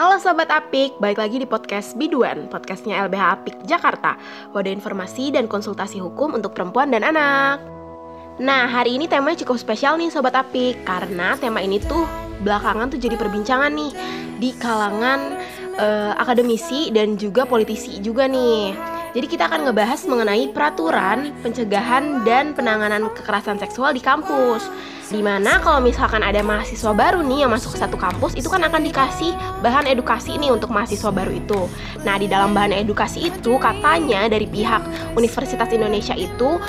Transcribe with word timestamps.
Halo 0.00 0.16
Sobat 0.16 0.48
Apik, 0.48 0.96
balik 0.96 1.20
lagi 1.20 1.36
di 1.36 1.44
podcast 1.44 1.92
Biduan, 1.92 2.48
podcastnya 2.48 3.04
LBH 3.04 3.24
Apik 3.36 3.56
Jakarta. 3.68 4.16
Wadah 4.56 4.72
informasi 4.72 5.28
dan 5.28 5.44
konsultasi 5.44 6.00
hukum 6.00 6.32
untuk 6.32 6.56
perempuan 6.56 6.88
dan 6.88 7.04
anak. 7.04 7.60
Nah, 8.40 8.64
hari 8.64 8.96
ini 8.96 9.12
temanya 9.12 9.44
cukup 9.44 9.60
spesial 9.60 10.00
nih 10.00 10.08
Sobat 10.08 10.32
Apik 10.32 10.88
Karena 10.88 11.36
tema 11.36 11.60
ini 11.60 11.76
tuh 11.84 12.08
belakangan 12.40 12.88
tuh 12.88 12.96
jadi 12.96 13.20
perbincangan 13.20 13.68
nih 13.68 13.92
Di 14.40 14.56
kalangan 14.56 15.36
uh, 15.76 16.16
akademisi 16.16 16.88
dan 16.88 17.20
juga 17.20 17.44
politisi 17.44 18.00
juga 18.00 18.24
nih 18.24 18.72
jadi 19.10 19.26
kita 19.26 19.50
akan 19.50 19.66
ngebahas 19.66 20.00
mengenai 20.06 20.54
peraturan 20.54 21.34
pencegahan 21.42 22.22
dan 22.22 22.54
penanganan 22.54 23.10
kekerasan 23.10 23.58
seksual 23.58 23.90
di 23.90 23.98
kampus. 23.98 24.62
Di 25.10 25.18
mana 25.18 25.58
kalau 25.58 25.82
misalkan 25.82 26.22
ada 26.22 26.38
mahasiswa 26.38 26.94
baru 26.94 27.18
nih 27.26 27.42
yang 27.42 27.50
masuk 27.50 27.74
ke 27.74 27.78
satu 27.82 27.98
kampus 27.98 28.38
itu 28.38 28.46
kan 28.46 28.62
akan 28.62 28.86
dikasih 28.86 29.34
bahan 29.58 29.90
edukasi 29.90 30.38
ini 30.38 30.54
untuk 30.54 30.70
mahasiswa 30.70 31.10
baru 31.10 31.34
itu. 31.34 31.66
Nah 32.06 32.14
di 32.14 32.30
dalam 32.30 32.54
bahan 32.54 32.70
edukasi 32.70 33.26
itu 33.26 33.58
katanya 33.58 34.30
dari 34.30 34.46
pihak 34.46 34.86
Universitas 35.18 35.74
Indonesia 35.74 36.14
itu 36.14 36.62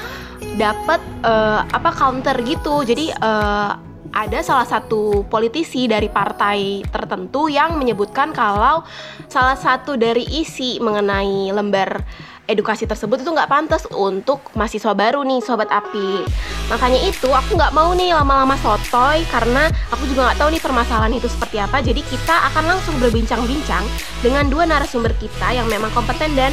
dapat 0.57 0.97
uh, 1.21 1.69
apa 1.69 1.93
counter 1.93 2.33
gitu. 2.41 2.81
Jadi 2.81 3.13
uh, 3.21 3.77
ada 4.11 4.39
salah 4.43 4.67
satu 4.67 5.23
politisi 5.29 5.87
dari 5.87 6.11
partai 6.11 6.83
tertentu 6.89 7.47
yang 7.47 7.79
menyebutkan 7.79 8.35
kalau 8.35 8.83
salah 9.31 9.55
satu 9.55 9.95
dari 9.95 10.27
isi 10.27 10.81
mengenai 10.83 11.53
lembar 11.55 12.03
edukasi 12.51 12.83
tersebut 12.83 13.23
itu 13.23 13.31
nggak 13.31 13.47
pantas 13.47 13.87
untuk 13.89 14.43
mahasiswa 14.53 14.91
baru 14.91 15.23
nih 15.23 15.39
sobat 15.39 15.71
api. 15.71 16.27
Makanya 16.67 16.99
itu 17.07 17.31
aku 17.31 17.55
nggak 17.55 17.71
mau 17.71 17.95
nih 17.95 18.11
lama-lama 18.11 18.59
sotoy 18.59 19.23
karena 19.31 19.71
aku 19.89 20.03
juga 20.11 20.29
nggak 20.31 20.37
tahu 20.43 20.49
nih 20.51 20.61
permasalahan 20.61 21.13
itu 21.15 21.31
seperti 21.31 21.57
apa. 21.63 21.79
Jadi 21.79 22.03
kita 22.03 22.51
akan 22.51 22.63
langsung 22.75 22.95
berbincang-bincang 22.99 23.87
dengan 24.19 24.45
dua 24.51 24.67
narasumber 24.67 25.15
kita 25.17 25.55
yang 25.55 25.65
memang 25.71 25.89
kompeten 25.95 26.35
dan 26.35 26.51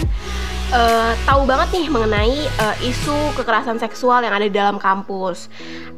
uh, 0.72 1.12
tahu 1.24 1.42
banget 1.48 1.68
nih 1.80 1.86
mengenai 1.88 2.36
uh, 2.60 2.76
isu 2.84 3.16
kekerasan 3.36 3.80
seksual 3.80 4.20
yang 4.24 4.34
ada 4.34 4.46
di 4.48 4.54
dalam 4.54 4.76
kampus. 4.76 5.48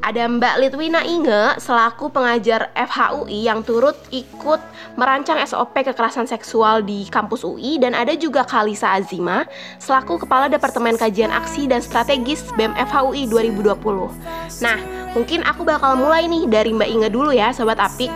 Ada 0.01 0.27
Mbak 0.31 0.55
Litwina 0.65 1.05
Inge 1.05 1.61
selaku 1.61 2.09
pengajar 2.09 2.73
FHUI 2.73 3.45
yang 3.45 3.61
turut 3.61 3.97
ikut 4.09 4.61
merancang 4.97 5.37
SOP 5.45 5.77
kekerasan 5.77 6.25
seksual 6.25 6.81
di 6.81 7.05
kampus 7.13 7.45
UI 7.45 7.77
dan 7.77 7.93
ada 7.93 8.17
juga 8.17 8.47
Kalisa 8.47 8.97
Azima 8.97 9.45
selaku 9.77 10.25
Kepala 10.25 10.49
Departemen 10.49 10.97
Kajian 10.97 11.31
Aksi 11.31 11.69
dan 11.69 11.85
Strategis 11.85 12.49
BEM 12.57 12.73
FHUI 12.89 13.29
2020. 13.29 13.77
Nah, 14.65 14.79
mungkin 15.13 15.45
aku 15.45 15.63
bakal 15.69 16.01
mulai 16.01 16.25
nih 16.31 16.49
dari 16.49 16.73
Mbak 16.73 16.91
Inge 16.91 17.09
dulu 17.13 17.31
ya, 17.35 17.53
Sobat 17.53 17.77
Apik. 17.77 18.11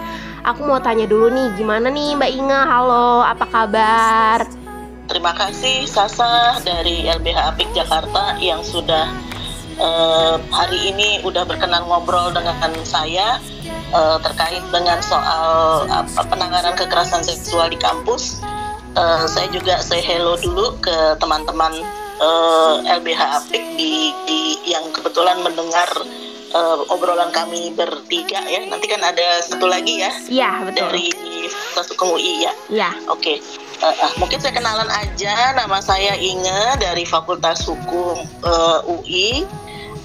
Aku 0.44 0.60
mau 0.68 0.76
tanya 0.76 1.08
dulu 1.08 1.32
nih, 1.32 1.56
gimana 1.56 1.88
nih 1.88 2.16
Mbak 2.20 2.32
Inge? 2.36 2.60
Halo, 2.68 3.24
apa 3.24 3.44
kabar? 3.48 4.63
Terima 5.04 5.36
kasih 5.36 5.84
Sasa 5.84 6.56
dari 6.64 7.04
LBH 7.04 7.52
Apik 7.52 7.68
Jakarta 7.76 8.40
yang 8.40 8.64
sudah 8.64 9.12
uh, 9.76 10.40
hari 10.48 10.88
ini 10.88 11.20
udah 11.20 11.44
berkenan 11.44 11.84
ngobrol 11.84 12.32
dengan 12.32 12.72
saya 12.88 13.36
uh, 13.92 14.16
terkait 14.24 14.64
dengan 14.72 14.96
soal 15.04 15.84
uh, 15.92 16.24
penanganan 16.24 16.72
kekerasan 16.72 17.20
seksual 17.20 17.68
di 17.68 17.76
kampus. 17.76 18.40
Uh, 18.96 19.28
saya 19.28 19.50
juga 19.52 19.82
say 19.84 20.00
hello 20.00 20.40
dulu 20.40 20.72
ke 20.80 20.96
teman-teman 21.20 21.84
uh, 22.24 22.80
LBH 22.88 23.44
Apik 23.44 23.64
di, 23.76 24.08
di 24.24 24.56
yang 24.64 24.88
kebetulan 24.88 25.36
mendengar 25.44 25.90
uh, 26.56 26.80
obrolan 26.88 27.28
kami 27.28 27.76
bertiga 27.76 28.40
ya. 28.48 28.64
Nanti 28.72 28.88
kan 28.88 29.04
ada 29.04 29.44
satu 29.44 29.68
lagi 29.68 30.00
ya. 30.00 30.10
Iya 30.32 30.50
betul. 30.64 30.88
Dari 30.88 31.06
Fasukum 31.76 32.16
UI 32.16 32.48
ya. 32.48 32.52
Iya. 32.72 32.90
Oke. 33.12 33.36
Okay 33.36 33.63
uh, 33.84 34.12
mungkin 34.16 34.40
saya 34.40 34.56
kenalan 34.56 34.88
aja 34.88 35.52
nama 35.52 35.78
saya 35.84 36.16
Inge 36.16 36.80
dari 36.80 37.04
Fakultas 37.04 37.68
Hukum 37.68 38.16
uh, 38.44 38.80
eh, 38.80 38.92
UI 38.92 39.30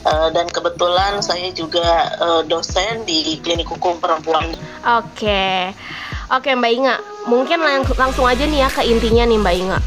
uh, 0.04 0.30
dan 0.36 0.52
kebetulan 0.52 1.24
saya 1.24 1.50
juga 1.56 2.14
uh, 2.20 2.42
dosen 2.44 3.08
di 3.08 3.40
Klinik 3.40 3.70
Hukum 3.72 3.98
Perempuan. 4.04 4.52
Oke. 5.00 5.72
Oke 6.30 6.54
Mbak 6.54 6.72
Inge, 6.78 6.96
mungkin 7.26 7.58
lang 7.58 7.82
langsung 7.98 8.30
aja 8.30 8.46
nih 8.46 8.62
ya 8.62 8.70
ke 8.70 8.86
intinya 8.86 9.26
nih 9.26 9.40
Mbak 9.42 9.56
Inge. 9.58 9.80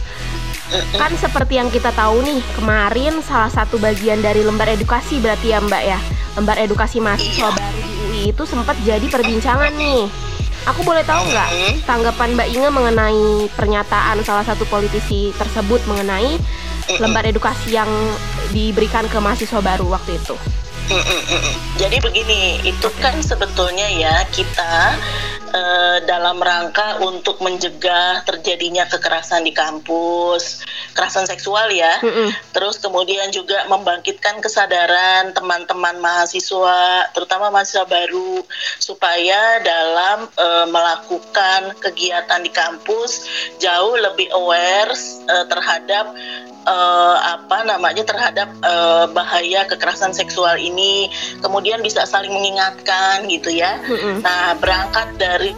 Kan 0.97 1.13
seperti 1.21 1.61
yang 1.61 1.69
kita 1.69 1.93
tahu 1.93 2.25
nih, 2.25 2.41
kemarin 2.57 3.21
salah 3.21 3.53
satu 3.53 3.77
bagian 3.77 4.25
dari 4.25 4.41
lembar 4.41 4.73
edukasi 4.73 5.21
berarti 5.23 5.53
ya 5.55 5.63
Mbak 5.63 5.83
ya. 5.85 6.01
Lembar 6.35 6.57
edukasi 6.59 6.97
mahasiswa 6.99 7.53
iya. 7.53 7.61
baru 7.61 7.81
di 7.85 7.93
UI 8.09 8.21
itu 8.33 8.43
sempat 8.49 8.75
jadi 8.83 9.05
perbincangan 9.07 9.71
nih 9.77 10.32
Aku 10.63 10.87
boleh 10.87 11.03
tahu 11.03 11.27
nggak 11.27 11.49
hmm. 11.51 11.75
tanggapan 11.83 12.39
Mbak 12.39 12.49
Inge 12.55 12.71
mengenai 12.71 13.23
pernyataan 13.59 14.23
salah 14.23 14.47
satu 14.47 14.63
politisi 14.71 15.35
tersebut 15.35 15.83
mengenai 15.91 16.39
hmm. 16.39 16.99
lembar 17.03 17.27
edukasi 17.27 17.75
yang 17.75 17.91
diberikan 18.55 19.11
ke 19.11 19.19
mahasiswa 19.19 19.59
baru 19.59 19.91
waktu 19.91 20.15
itu? 20.23 20.39
Jadi 21.81 21.97
begini, 22.05 22.61
itu 22.63 22.89
kan 23.01 23.19
sebetulnya 23.25 23.89
ya 23.91 24.23
kita 24.29 24.99
uh, 25.53 25.99
dalam 26.09 26.41
rangka 26.41 26.99
untuk 27.05 27.39
mencegah 27.45 28.25
terjadinya 28.25 28.89
kekerasan 28.89 29.45
di 29.45 29.53
kampus, 29.53 30.65
kekerasan 30.93 31.29
seksual 31.29 31.71
ya. 31.71 32.01
Mm 32.03 32.11
-mm. 32.11 32.29
Terus 32.57 32.81
kemudian 32.81 33.29
juga 33.31 33.69
membangkitkan 33.69 34.41
kesadaran 34.41 35.37
teman-teman 35.37 36.01
mahasiswa, 36.01 37.13
terutama 37.13 37.53
mahasiswa 37.53 37.85
baru, 37.87 38.43
supaya 38.81 39.61
dalam 39.63 40.27
uh, 40.35 40.67
melakukan 40.69 41.77
kegiatan 41.79 42.41
di 42.43 42.51
kampus 42.51 43.29
jauh 43.61 43.95
lebih 43.95 44.33
aware 44.35 44.93
uh, 45.29 45.45
terhadap 45.47 46.11
uh, 46.67 47.17
apa 47.39 47.67
namanya 47.67 48.05
terhadap 48.07 48.49
uh, 48.63 49.11
bahaya 49.11 49.67
kekerasan 49.67 50.15
seksual 50.15 50.55
ini 50.59 51.11
kemudian 51.43 51.83
bisa 51.83 52.07
saling 52.07 52.31
mengingatkan 52.31 53.27
gitu 53.27 53.51
ya 53.51 53.79
mm-hmm. 53.83 54.23
nah 54.23 54.55
berangkat 54.59 55.09
dari 55.19 55.53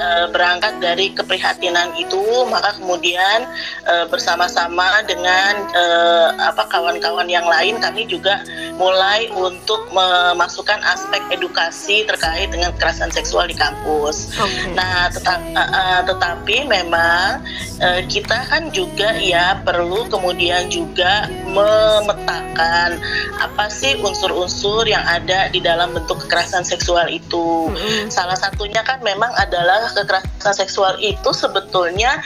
uh, 0.00 0.26
berangkat 0.30 0.78
dari 0.82 1.14
keprihatinan 1.14 1.94
itu 1.96 2.20
maka 2.50 2.74
kemudian 2.78 3.46
uh, 3.86 4.06
bersama-sama 4.10 5.04
dengan 5.06 5.54
uh, 5.74 6.28
apa 6.50 6.66
kawan-kawan 6.70 7.30
yang 7.30 7.46
lain 7.46 7.78
kami 7.78 8.06
juga 8.06 8.42
mulai 8.80 9.28
untuk 9.36 9.86
memasukkan 9.92 10.80
aspek 10.88 11.20
edukasi 11.30 12.08
terkait 12.08 12.48
dengan 12.48 12.72
kekerasan 12.76 13.12
seksual 13.12 13.46
di 13.46 13.56
kampus 13.56 14.32
okay. 14.40 14.72
nah 14.72 15.12
tetap, 15.12 15.40
uh, 15.52 15.60
uh, 15.60 16.00
tetapi 16.08 16.64
memang 16.66 17.44
uh, 17.84 18.00
kita 18.08 18.44
kan 18.48 18.72
juga 18.72 19.12
ya 19.20 19.60
perlu 19.62 20.08
kemudian 20.08 20.39
kemudian 20.40 20.72
juga 20.72 21.28
memetakan 21.52 22.96
apa 23.44 23.68
sih 23.68 24.00
unsur-unsur 24.00 24.88
yang 24.88 25.04
ada 25.04 25.52
di 25.52 25.60
dalam 25.60 25.92
bentuk 25.92 26.16
kekerasan 26.24 26.64
seksual 26.64 27.12
itu. 27.12 27.68
Mm-hmm. 27.68 28.08
Salah 28.08 28.40
satunya 28.40 28.80
kan 28.80 29.04
memang 29.04 29.28
adalah 29.36 29.92
kekerasan 29.92 30.56
seksual 30.56 30.96
itu 30.96 31.28
sebetulnya 31.36 32.24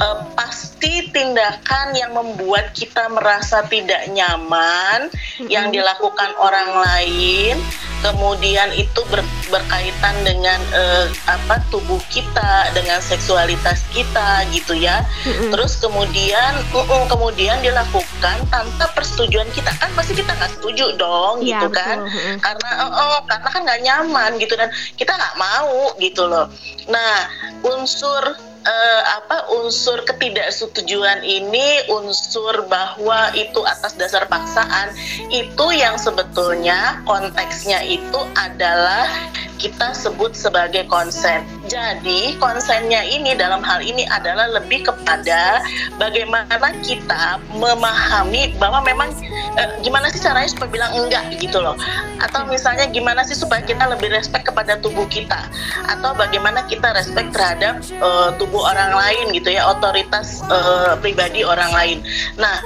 uh, 0.00 0.24
pasti 0.34 1.10
tindakan 1.10 1.94
yang 1.94 2.14
membuat 2.14 2.72
kita 2.72 3.10
merasa 3.10 3.66
tidak 3.66 4.06
nyaman 4.10 5.10
mm-hmm. 5.10 5.48
yang 5.50 5.70
dilakukan 5.74 6.32
orang 6.38 6.70
lain 6.86 7.58
kemudian 7.98 8.70
itu 8.78 9.02
ber, 9.10 9.26
berkaitan 9.50 10.14
dengan 10.22 10.62
uh, 10.70 11.10
apa 11.26 11.58
tubuh 11.74 11.98
kita 12.14 12.70
dengan 12.70 13.02
seksualitas 13.02 13.82
kita 13.90 14.46
gitu 14.54 14.78
ya 14.78 15.02
mm-hmm. 15.26 15.50
terus 15.50 15.82
kemudian 15.82 16.54
uh, 16.72 16.78
uh, 16.78 17.04
kemudian 17.10 17.58
dilakukan 17.58 18.38
tanpa 18.54 18.86
persetujuan 18.94 19.50
kita 19.50 19.74
kan 19.82 19.90
pasti 19.98 20.14
kita 20.14 20.30
nggak 20.30 20.52
setuju 20.58 20.94
dong 20.94 21.42
ya, 21.42 21.58
gitu 21.58 21.68
kan 21.74 22.06
mm-hmm. 22.06 22.38
karena 22.38 22.70
uh, 22.86 23.18
uh, 23.18 23.20
karena 23.26 23.48
kan 23.50 23.60
nggak 23.66 23.82
nyaman 23.82 24.30
gitu 24.38 24.54
dan 24.54 24.70
kita 24.94 25.10
nggak 25.10 25.36
mau 25.36 25.90
gitu 25.98 26.22
loh 26.22 26.46
nah 26.86 27.26
unsur 27.66 28.47
uh, 28.68 29.02
apa 29.20 29.48
unsur 29.56 30.04
ketidaksetujuan 30.04 31.24
ini 31.24 31.88
unsur 31.88 32.68
bahwa 32.68 33.32
itu 33.32 33.64
atas 33.64 33.96
dasar 33.96 34.28
paksaan 34.28 34.92
itu 35.32 35.66
yang 35.72 35.96
sebetulnya 35.96 37.00
konteksnya 37.08 37.80
itu 37.88 38.20
adalah 38.36 39.08
kita 39.58 39.92
sebut 39.92 40.32
sebagai 40.32 40.86
konsen. 40.86 41.42
Jadi 41.68 42.38
konsennya 42.38 43.04
ini 43.04 43.34
dalam 43.34 43.60
hal 43.60 43.84
ini 43.84 44.06
adalah 44.08 44.48
lebih 44.48 44.86
kepada 44.88 45.60
bagaimana 46.00 46.72
kita 46.80 47.42
memahami 47.52 48.54
bahwa 48.56 48.80
memang 48.86 49.10
eh, 49.58 49.68
gimana 49.84 50.08
sih 50.08 50.22
caranya 50.22 50.48
supaya 50.48 50.70
bilang 50.70 50.92
enggak 50.96 51.26
gitu 51.42 51.58
loh. 51.58 51.76
Atau 52.22 52.46
misalnya 52.48 52.88
gimana 52.88 53.26
sih 53.26 53.36
supaya 53.36 53.60
kita 53.60 53.90
lebih 53.90 54.14
respect 54.14 54.48
kepada 54.48 54.78
tubuh 54.80 55.04
kita 55.10 55.50
atau 55.90 56.14
bagaimana 56.14 56.64
kita 56.70 56.94
respect 56.94 57.34
terhadap 57.34 57.82
uh, 58.00 58.30
tubuh 58.38 58.64
orang 58.64 58.94
lain 58.94 59.34
gitu 59.34 59.52
ya, 59.52 59.66
otoritas 59.68 60.40
uh, 60.48 60.94
pribadi 61.02 61.42
orang 61.42 61.70
lain. 61.74 61.98
Nah, 62.38 62.58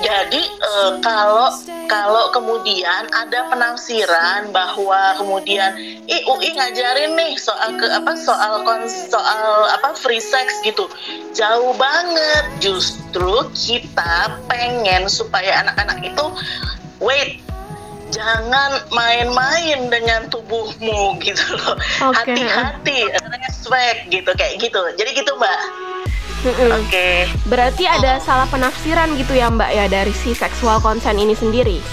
Jadi 0.00 0.42
uh, 0.64 0.96
kalau 1.04 1.52
kalau 1.84 2.32
kemudian 2.32 3.04
ada 3.12 3.52
penafsiran 3.52 4.48
bahwa 4.48 5.20
kemudian 5.20 5.76
eh 6.08 6.24
UI 6.24 6.56
ngajarin 6.56 7.12
nih 7.20 7.36
soal 7.36 7.76
ke 7.76 7.84
apa 7.84 8.16
soal 8.16 8.64
soal 8.88 9.68
apa 9.68 9.92
free 9.92 10.22
sex 10.22 10.56
gitu. 10.64 10.88
Jauh 11.36 11.76
banget. 11.76 12.44
Justru 12.64 13.44
kita 13.52 14.40
pengen 14.48 15.04
supaya 15.12 15.60
anak-anak 15.68 16.00
itu 16.00 16.26
wait 17.04 17.44
jangan 18.10 18.82
main-main 18.90 19.86
dengan 19.92 20.32
tubuhmu 20.32 21.16
gitu 21.26 21.44
loh. 21.60 21.76
Hati-hati, 22.00 23.06
respect 23.10 24.08
gitu 24.08 24.30
kayak 24.34 24.58
gitu. 24.58 24.80
Jadi 24.96 25.10
gitu 25.12 25.32
Mbak. 25.36 25.89
Oke. 26.40 26.88
Okay. 26.88 27.16
Berarti 27.44 27.84
ada 27.84 28.16
oh. 28.16 28.22
salah 28.24 28.48
penafsiran 28.48 29.12
gitu 29.20 29.36
ya 29.36 29.52
Mbak 29.52 29.70
ya 29.76 29.84
dari 29.92 30.14
si 30.16 30.32
seksual 30.32 30.80
konsen 30.80 31.20
ini 31.20 31.36
sendiri. 31.36 31.84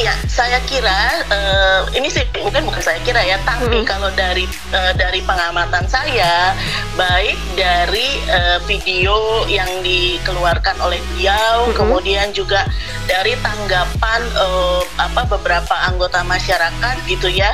Ya, 0.00 0.16
saya 0.24 0.56
kira 0.64 1.20
uh, 1.28 1.84
ini 1.92 2.08
sih 2.08 2.24
bukan 2.40 2.64
bukan 2.64 2.80
saya 2.80 2.96
kira 3.04 3.20
ya, 3.28 3.36
tapi 3.44 3.84
hmm. 3.84 3.84
kalau 3.84 4.08
dari 4.16 4.48
uh, 4.72 4.96
dari 4.96 5.20
pengamatan 5.20 5.84
saya, 5.84 6.56
baik 6.96 7.36
dari 7.60 8.16
uh, 8.32 8.56
video 8.64 9.44
yang 9.52 9.68
dikeluarkan 9.84 10.80
oleh 10.80 10.96
beliau, 11.12 11.68
hmm. 11.68 11.76
kemudian 11.76 12.32
juga 12.32 12.64
dari 13.04 13.36
tanggapan 13.44 14.24
uh, 14.40 14.80
apa 14.96 15.28
beberapa 15.28 15.76
anggota 15.84 16.24
masyarakat 16.24 16.96
gitu 17.04 17.28
ya, 17.28 17.52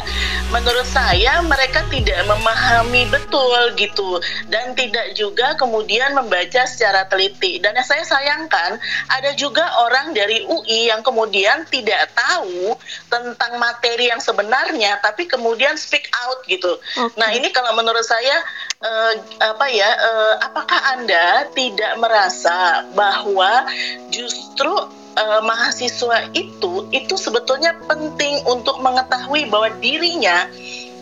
menurut 0.54 0.86
saya 0.86 1.42
mereka 1.42 1.82
tidak 1.90 2.22
memahami 2.22 3.02
betul 3.10 3.74
gitu 3.74 4.22
dan 4.46 4.78
tidak 4.78 5.10
juga 5.18 5.58
kemudian 5.58 6.14
membaca 6.14 6.62
secara 6.70 7.02
teliti. 7.10 7.58
Dan 7.58 7.74
yang 7.74 7.88
saya 7.88 8.06
sayangkan 8.06 8.78
ada 9.10 9.34
juga 9.34 9.66
orang 9.90 10.14
dari 10.14 10.46
UI 10.46 10.86
yang 10.86 11.02
kemudian 11.02 11.66
tidak 11.66 12.06
tahu 12.14 12.27
tahu 12.28 12.76
tentang 13.08 13.52
materi 13.56 14.12
yang 14.12 14.20
sebenarnya 14.20 15.00
tapi 15.00 15.24
kemudian 15.24 15.80
speak 15.80 16.12
out 16.12 16.44
gitu. 16.44 16.76
Okay. 16.92 17.16
Nah, 17.16 17.32
ini 17.32 17.48
kalau 17.48 17.72
menurut 17.72 18.04
saya 18.04 18.44
uh, 18.84 19.12
apa 19.40 19.66
ya 19.72 19.88
uh, 19.88 20.34
apakah 20.44 20.80
Anda 20.92 21.48
tidak 21.56 21.96
merasa 21.96 22.84
bahwa 22.92 23.64
justru 24.12 24.70
uh, 25.16 25.40
mahasiswa 25.42 26.28
itu 26.36 26.84
itu 26.92 27.14
sebetulnya 27.16 27.74
penting 27.88 28.44
untuk 28.44 28.78
mengetahui 28.84 29.48
bahwa 29.48 29.72
dirinya 29.80 30.46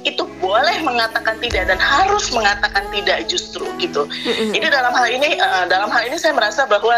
itu 0.06 0.22
boleh 0.38 0.86
mengatakan 0.86 1.34
tidak 1.42 1.66
dan 1.66 1.82
harus 1.82 2.30
mengatakan 2.30 2.86
tidak 2.94 3.26
justru 3.26 3.66
gitu. 3.82 4.06
Jadi 4.54 4.70
dalam 4.70 4.94
hal 4.94 5.10
ini 5.10 5.34
uh, 5.34 5.66
dalam 5.66 5.90
hal 5.90 6.06
ini 6.06 6.14
saya 6.14 6.30
merasa 6.30 6.62
bahwa 6.70 6.94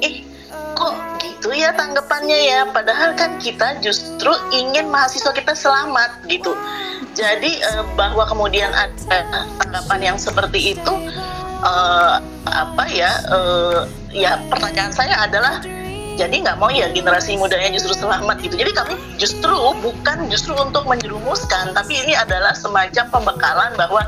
ih 0.00 0.24
kok 0.72 0.94
gitu 1.36 1.52
ya 1.52 1.76
tanggapannya 1.76 2.38
ya. 2.48 2.60
Padahal 2.72 3.12
kan 3.12 3.36
kita 3.36 3.76
justru 3.84 4.32
ingin 4.56 4.88
mahasiswa 4.88 5.36
kita 5.36 5.52
selamat 5.52 6.24
gitu. 6.32 6.56
Jadi 7.12 7.60
uh, 7.76 7.84
bahwa 7.92 8.24
kemudian 8.24 8.72
ada 8.72 9.44
tanggapan 9.60 10.00
yang 10.12 10.16
seperti 10.16 10.72
itu 10.72 10.94
uh, 11.60 12.24
apa 12.48 12.84
ya 12.88 13.12
uh, 13.28 13.84
ya 14.08 14.40
pertanyaan 14.48 14.92
saya 14.92 15.14
adalah 15.20 15.60
jadi 16.16 16.32
nggak 16.32 16.56
mau 16.56 16.72
ya 16.72 16.88
generasi 16.96 17.36
mudanya 17.36 17.68
justru 17.76 17.92
selamat 17.92 18.40
gitu. 18.40 18.56
Jadi 18.56 18.72
kami 18.72 18.96
justru 19.20 19.52
bukan 19.84 20.32
justru 20.32 20.56
untuk 20.56 20.88
menjerumuskan 20.88 21.76
tapi 21.76 22.00
ini 22.00 22.16
adalah 22.16 22.56
semacam 22.56 23.04
pembekalan 23.12 23.76
bahwa 23.76 24.00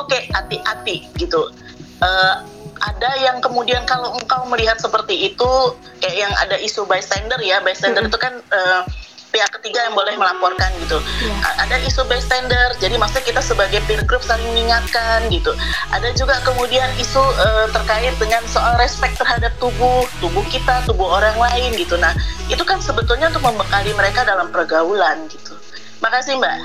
oke 0.00 0.08
okay, 0.08 0.32
hati-hati 0.32 1.04
gitu. 1.20 1.52
Uh, 2.00 2.40
ada 2.80 3.10
yang 3.20 3.44
kemudian 3.44 3.84
kalau 3.84 4.16
engkau 4.16 4.48
melihat 4.48 4.80
seperti 4.80 5.32
itu 5.32 5.52
kayak 6.00 6.16
yang 6.16 6.32
ada 6.40 6.56
isu 6.56 6.88
bystander 6.88 7.36
ya 7.44 7.60
bystander 7.60 8.08
hmm. 8.08 8.10
itu 8.10 8.18
kan 8.18 8.34
uh, 8.50 8.82
pihak 9.30 9.50
ketiga 9.58 9.86
yang 9.86 9.94
boleh 9.94 10.14
melaporkan 10.18 10.70
gitu. 10.82 10.98
Yeah. 11.22 11.62
Ada 11.62 11.78
isu 11.86 12.02
bystander, 12.10 12.74
jadi 12.82 12.98
maksudnya 12.98 13.24
kita 13.30 13.42
sebagai 13.42 13.78
peer 13.86 14.02
group 14.04 14.26
saling 14.26 14.42
mengingatkan 14.52 15.30
gitu. 15.30 15.54
Ada 15.94 16.10
juga 16.18 16.42
kemudian 16.42 16.90
isu 16.98 17.22
uh, 17.22 17.70
terkait 17.70 18.14
dengan 18.18 18.42
soal 18.50 18.74
respect 18.76 19.16
terhadap 19.16 19.54
tubuh, 19.62 20.02
tubuh 20.18 20.42
kita, 20.50 20.82
tubuh 20.84 21.06
orang 21.06 21.38
lain 21.38 21.78
gitu. 21.78 21.94
Nah, 21.96 22.10
itu 22.50 22.62
kan 22.66 22.82
sebetulnya 22.82 23.30
untuk 23.30 23.46
membekali 23.46 23.94
mereka 23.94 24.26
dalam 24.26 24.50
pergaulan 24.50 25.30
gitu. 25.30 25.54
Makasih 26.02 26.42
Mbak. 26.42 26.58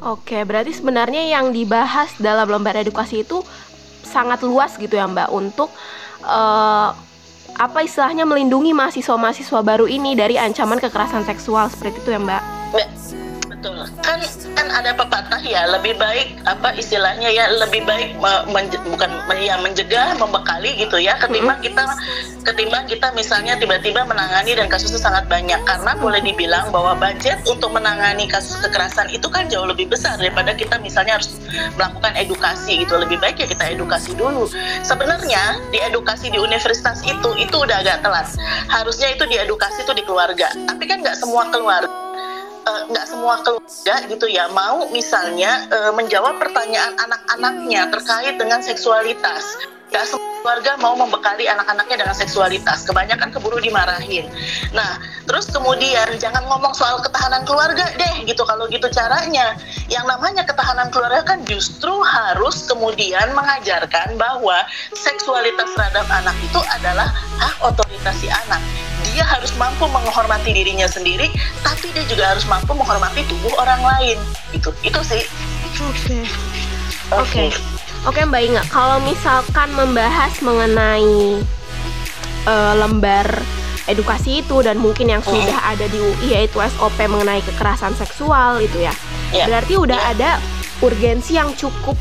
Oke, 0.00 0.48
berarti 0.48 0.72
sebenarnya 0.72 1.28
yang 1.28 1.52
dibahas 1.52 2.08
dalam 2.16 2.48
lembar 2.48 2.72
edukasi 2.80 3.20
itu 3.20 3.44
sangat 4.10 4.42
luas 4.42 4.74
gitu 4.74 4.98
ya 4.98 5.06
Mbak 5.06 5.30
untuk 5.30 5.70
uh, 6.26 6.90
apa 7.60 7.78
istilahnya 7.86 8.26
melindungi 8.26 8.74
mahasiswa-mahasiswa 8.74 9.60
baru 9.62 9.86
ini 9.86 10.18
dari 10.18 10.34
ancaman 10.34 10.82
kekerasan 10.82 11.22
seksual 11.22 11.70
seperti 11.70 12.02
itu 12.02 12.10
ya 12.10 12.20
Mbak? 12.20 12.42
Betul. 13.60 13.84
Kan 14.00 14.24
kan 14.56 14.68
ada 14.72 14.96
pepatah 14.96 15.44
ya 15.44 15.68
lebih 15.68 16.00
baik 16.00 16.40
apa 16.48 16.72
istilahnya 16.80 17.28
ya 17.28 17.52
lebih 17.60 17.84
baik 17.84 18.16
menje, 18.48 18.80
bukan 18.88 19.12
ya 19.36 19.60
mencegah 19.60 20.16
membekali 20.16 20.80
gitu 20.80 20.96
ya 20.96 21.20
ketimbang 21.20 21.60
kita 21.60 21.84
ketimbang 22.40 22.88
kita 22.88 23.12
misalnya 23.12 23.60
tiba-tiba 23.60 24.08
menangani 24.08 24.56
dan 24.56 24.72
kasusnya 24.72 24.96
sangat 24.96 25.28
banyak. 25.28 25.60
Karena 25.68 25.92
boleh 26.00 26.24
dibilang 26.24 26.72
bahwa 26.72 26.96
budget 26.96 27.44
untuk 27.44 27.68
menangani 27.76 28.24
kasus 28.32 28.56
kekerasan 28.64 29.12
itu 29.12 29.28
kan 29.28 29.44
jauh 29.52 29.68
lebih 29.68 29.92
besar 29.92 30.16
daripada 30.16 30.56
kita 30.56 30.80
misalnya 30.80 31.20
harus 31.20 31.36
melakukan 31.76 32.16
edukasi 32.16 32.80
gitu. 32.80 32.96
Lebih 32.96 33.20
baik 33.20 33.44
ya 33.44 33.46
kita 33.46 33.76
edukasi 33.76 34.16
dulu. 34.16 34.48
Sebenarnya 34.80 35.60
di 35.68 35.84
edukasi 35.84 36.32
di 36.32 36.40
universitas 36.40 37.04
itu 37.04 37.28
itu 37.36 37.56
udah 37.60 37.84
agak 37.84 38.00
telat. 38.00 38.24
Harusnya 38.72 39.12
itu 39.12 39.28
di 39.28 39.36
edukasi 39.36 39.84
itu 39.84 39.92
di 39.92 40.02
keluarga. 40.08 40.48
Tapi 40.64 40.88
kan 40.88 41.04
nggak 41.04 41.20
semua 41.20 41.44
keluarga 41.52 42.09
nggak 42.90 43.06
uh, 43.06 43.08
semua 43.08 43.34
keluarga 43.42 43.94
gitu 44.08 44.26
ya 44.26 44.48
mau 44.52 44.88
misalnya 44.90 45.68
uh, 45.70 45.92
menjawab 45.94 46.38
pertanyaan 46.40 46.94
anak-anaknya 46.98 47.90
terkait 47.90 48.34
dengan 48.38 48.60
seksualitas. 48.64 49.44
Nggak 49.90 50.06
semua 50.06 50.30
keluarga 50.40 50.72
mau 50.78 50.94
membekali 50.94 51.50
anak-anaknya 51.50 52.06
dengan 52.06 52.16
seksualitas. 52.16 52.86
Kebanyakan 52.86 53.34
keburu 53.34 53.58
dimarahin. 53.58 54.30
Nah 54.70 55.02
terus 55.26 55.50
kemudian 55.50 56.06
jangan 56.16 56.46
ngomong 56.46 56.72
soal 56.72 57.02
ketahanan 57.02 57.42
keluarga 57.42 57.90
deh 57.98 58.16
gitu. 58.24 58.42
Kalau 58.46 58.70
gitu 58.70 58.86
caranya. 58.90 59.58
Yang 59.90 60.06
namanya 60.06 60.46
ketahanan 60.46 60.88
keluarga 60.94 61.26
kan 61.26 61.42
justru 61.44 61.92
harus 62.06 62.66
kemudian 62.70 63.34
mengajarkan 63.34 64.14
bahwa 64.14 64.62
seksualitas 64.94 65.68
terhadap 65.74 66.06
anak 66.08 66.36
itu 66.40 66.60
adalah 66.70 67.10
hak 67.42 67.56
otoritas 67.66 68.16
si 68.22 68.30
anak 68.30 68.62
dia 69.08 69.24
harus 69.24 69.52
mampu 69.56 69.88
menghormati 69.88 70.50
dirinya 70.52 70.86
sendiri 70.86 71.32
tapi 71.64 71.90
dia 71.92 72.04
juga 72.06 72.34
harus 72.34 72.44
mampu 72.46 72.72
menghormati 72.76 73.24
tubuh 73.26 73.52
orang 73.60 73.80
lain 73.80 74.18
itu 74.52 74.70
itu 74.84 75.00
sih 75.04 75.22
oke 75.80 75.88
okay. 75.88 76.22
oke 77.12 77.24
okay. 77.24 77.48
oke 78.06 78.14
okay, 78.16 78.22
mbak 78.28 78.42
Inga 78.44 78.62
kalau 78.68 78.98
misalkan 79.04 79.68
membahas 79.72 80.32
mengenai 80.44 81.40
uh, 82.46 82.74
lembar 82.76 83.26
edukasi 83.88 84.44
itu 84.44 84.62
dan 84.62 84.78
mungkin 84.78 85.10
yang 85.10 85.22
sudah 85.24 85.58
mm. 85.58 85.72
ada 85.74 85.86
di 85.90 85.98
UI 85.98 86.28
yaitu 86.36 86.62
SOP 86.62 86.98
mengenai 87.10 87.42
kekerasan 87.42 87.96
seksual 87.98 88.62
itu 88.62 88.86
ya 88.86 88.94
yeah. 89.34 89.46
berarti 89.50 89.74
udah 89.74 89.98
yeah. 89.98 90.12
ada 90.14 90.30
urgensi 90.80 91.36
yang 91.36 91.52
cukup 91.58 91.96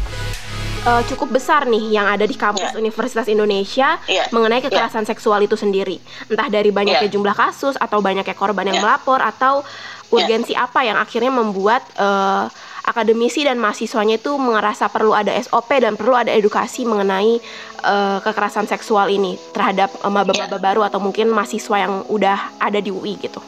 uh, 0.85 1.03
cukup 1.07 1.39
besar 1.39 1.67
nih 1.67 1.99
yang 1.99 2.07
ada 2.07 2.23
di 2.23 2.35
kampus 2.35 2.71
yeah. 2.71 2.79
Universitas 2.79 3.27
Indonesia 3.27 3.99
yeah. 4.07 4.27
mengenai 4.31 4.63
kekerasan 4.63 5.03
yeah. 5.03 5.11
seksual 5.11 5.39
itu 5.43 5.55
sendiri. 5.59 5.99
Entah 6.29 6.47
dari 6.47 6.69
banyaknya 6.71 7.09
yeah. 7.09 7.13
jumlah 7.13 7.35
kasus 7.35 7.75
atau 7.75 7.99
banyaknya 7.99 8.35
korban 8.35 8.67
yang 8.69 8.79
yeah. 8.79 8.85
melapor 8.85 9.19
atau 9.19 9.65
urgensi 10.09 10.55
yeah. 10.55 10.65
apa 10.65 10.79
yang 10.85 10.97
akhirnya 10.97 11.33
membuat 11.33 11.83
uh, 11.99 12.47
akademisi 12.87 13.45
dan 13.45 13.61
mahasiswanya 13.61 14.17
itu 14.17 14.33
merasa 14.41 14.89
perlu 14.89 15.13
ada 15.13 15.29
SOP 15.37 15.69
dan 15.77 15.93
perlu 15.93 16.17
ada 16.17 16.33
edukasi 16.33 16.87
mengenai 16.87 17.37
uh, 17.85 18.17
kekerasan 18.25 18.65
seksual 18.65 19.13
ini 19.13 19.37
terhadap 19.53 19.93
maba-maba 20.07 20.57
yeah. 20.57 20.61
baru 20.61 20.81
atau 20.87 20.97
mungkin 20.97 21.29
mahasiswa 21.29 21.75
yang 21.77 21.93
udah 22.09 22.57
ada 22.57 22.79
di 22.81 22.89
UI 22.89 23.19
gitu. 23.21 23.43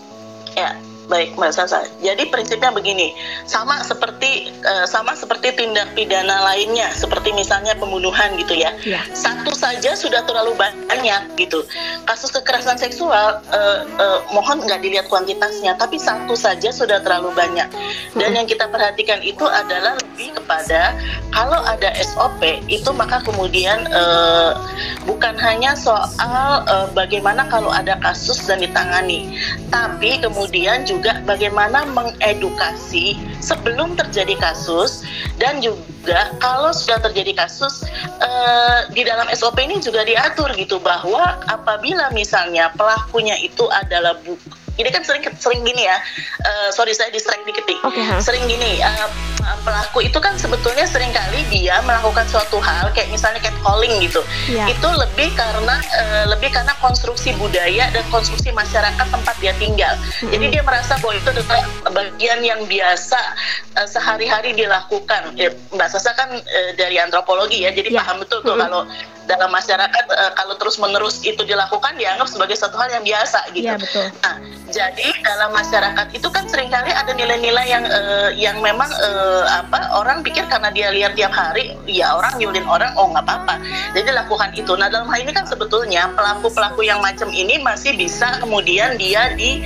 Ya, 0.51 0.75
Baik, 1.11 1.35
Mbak 1.35 1.51
Sasa. 1.51 1.83
Jadi 1.99 2.31
prinsipnya 2.31 2.71
begini, 2.71 3.11
sama 3.43 3.83
seperti 3.83 4.47
uh, 4.63 4.87
sama 4.87 5.11
seperti 5.11 5.51
tindak 5.59 5.91
pidana 5.91 6.39
lainnya, 6.47 6.87
seperti 6.95 7.35
misalnya 7.35 7.75
pembunuhan 7.75 8.39
gitu 8.39 8.55
ya. 8.55 8.71
ya. 8.87 9.03
Satu 9.11 9.51
saja 9.51 9.91
sudah 9.91 10.23
terlalu 10.23 10.55
banyak 10.55 11.35
gitu. 11.35 11.67
Kasus 12.07 12.31
kekerasan 12.31 12.79
seksual, 12.79 13.43
uh, 13.51 13.83
uh, 13.99 14.19
mohon 14.31 14.63
nggak 14.63 14.79
dilihat 14.79 15.11
kuantitasnya, 15.11 15.75
tapi 15.75 15.99
satu 15.99 16.31
saja 16.31 16.71
sudah 16.71 17.03
terlalu 17.03 17.35
banyak. 17.35 17.67
Dan 18.15 18.31
hmm. 18.31 18.37
yang 18.39 18.47
kita 18.47 18.71
perhatikan 18.71 19.19
itu 19.19 19.43
adalah 19.43 19.99
lebih 19.99 20.39
kepada 20.39 20.95
kalau 21.35 21.59
ada 21.67 21.91
SOP 21.99 22.39
itu 22.71 22.87
maka 22.95 23.19
kemudian 23.27 23.83
uh, 23.91 24.55
bukan 25.03 25.35
hanya 25.43 25.75
soal 25.75 26.63
uh, 26.71 26.87
bagaimana 26.95 27.51
kalau 27.51 27.67
ada 27.67 27.99
kasus 27.99 28.47
dan 28.47 28.63
ditangani, 28.63 29.35
tapi 29.67 30.15
kemudian 30.23 30.87
juga 30.87 31.00
juga 31.01 31.17
bagaimana 31.25 31.89
mengedukasi 31.97 33.17
sebelum 33.41 33.97
terjadi 33.97 34.37
kasus 34.37 35.01
dan 35.41 35.57
juga 35.57 36.29
kalau 36.37 36.69
sudah 36.69 37.01
terjadi 37.01 37.41
kasus 37.41 37.81
uh, 38.21 38.85
di 38.93 39.01
dalam 39.01 39.25
SOP 39.33 39.57
ini 39.65 39.81
juga 39.81 40.05
diatur 40.05 40.53
gitu 40.53 40.77
bahwa 40.77 41.41
apabila 41.49 42.13
misalnya 42.13 42.69
pelakunya 42.77 43.33
itu 43.41 43.65
adalah 43.73 44.13
buku 44.21 44.60
ini 44.81 44.89
kan 44.89 45.03
sering 45.05 45.23
sering 45.37 45.61
gini 45.61 45.85
ya 45.85 45.97
uh, 46.45 46.69
sorry 46.73 46.91
saya 46.97 47.13
distract 47.13 47.45
dikit 47.45 47.63
okay, 47.63 48.03
huh? 48.03 48.19
sering 48.19 48.43
gini 48.49 48.81
uh, 48.81 49.07
pelaku 49.61 50.05
itu 50.05 50.17
kan 50.17 50.37
sebetulnya 50.37 50.85
sering 50.85 51.09
kali 51.13 51.45
dia 51.49 51.81
melakukan 51.85 52.25
suatu 52.29 52.57
hal 52.61 52.89
kayak 52.93 53.09
misalnya 53.13 53.41
catcalling 53.41 53.93
gitu 54.01 54.21
yeah. 54.49 54.69
itu 54.69 54.89
lebih 54.89 55.29
karena 55.37 55.75
uh, 55.97 56.25
lebih 56.29 56.49
karena 56.53 56.73
konstruksi 56.81 57.33
budaya 57.37 57.89
dan 57.93 58.05
konstruksi 58.09 58.49
masyarakat 58.53 59.07
tempat 59.09 59.35
dia 59.41 59.53
tinggal 59.57 59.93
mm-hmm. 59.97 60.31
jadi 60.33 60.45
dia 60.59 60.61
merasa 60.65 60.97
bahwa 61.01 61.13
itu 61.17 61.29
adalah 61.29 61.61
bagian 61.93 62.39
yang 62.41 62.61
biasa 62.65 63.19
uh, 63.77 63.87
sehari-hari 63.87 64.53
dilakukan 64.57 65.33
ya, 65.37 65.53
mbak 65.73 65.89
Sasa 65.91 66.15
kan 66.15 66.31
uh, 66.31 66.71
dari 66.79 66.97
antropologi 66.97 67.65
ya 67.65 67.73
jadi 67.73 67.93
yeah. 67.93 68.01
paham 68.01 68.21
betul 68.21 68.41
tuh 68.41 68.57
mm-hmm. 68.57 68.65
kalau 68.65 68.81
dalam 69.29 69.49
masyarakat 69.53 70.05
uh, 70.11 70.31
kalau 70.33 70.57
terus 70.57 70.75
menerus 70.81 71.21
itu 71.21 71.39
dilakukan 71.45 71.93
dianggap 71.95 72.27
sebagai 72.27 72.57
satu 72.57 72.75
hal 72.75 72.89
yang 72.89 73.05
biasa 73.05 73.39
gitu. 73.53 73.69
Ya, 73.69 73.77
betul. 73.77 74.09
Nah, 74.25 74.35
jadi 74.71 75.07
dalam 75.21 75.51
masyarakat 75.51 76.07
itu 76.15 76.27
kan 76.31 76.47
sering 76.47 76.71
kali 76.71 76.89
ada 76.89 77.11
nilai-nilai 77.11 77.67
yang 77.67 77.83
uh, 77.85 78.29
yang 78.33 78.57
memang 78.63 78.87
uh, 78.87 79.43
apa 79.51 79.91
orang 79.99 80.23
pikir 80.23 80.47
karena 80.47 80.71
dia 80.71 80.87
lihat 80.89 81.19
tiap 81.19 81.35
hari 81.35 81.75
ya 81.85 82.15
orang 82.15 82.39
nyulin 82.39 82.63
orang 82.65 82.95
oh 82.95 83.11
nggak 83.11 83.27
apa-apa. 83.27 83.59
Jadi 83.93 84.09
lakukan 84.15 84.55
itu. 84.55 84.71
Nah 84.79 84.87
dalam 84.87 85.11
hal 85.11 85.21
ini 85.21 85.35
kan 85.35 85.43
sebetulnya 85.43 86.09
pelaku-pelaku 86.15 86.87
yang 86.87 87.03
macam 87.03 87.27
ini 87.29 87.59
masih 87.59 87.93
bisa 87.99 88.39
kemudian 88.39 88.95
dia 88.95 89.35
di 89.35 89.61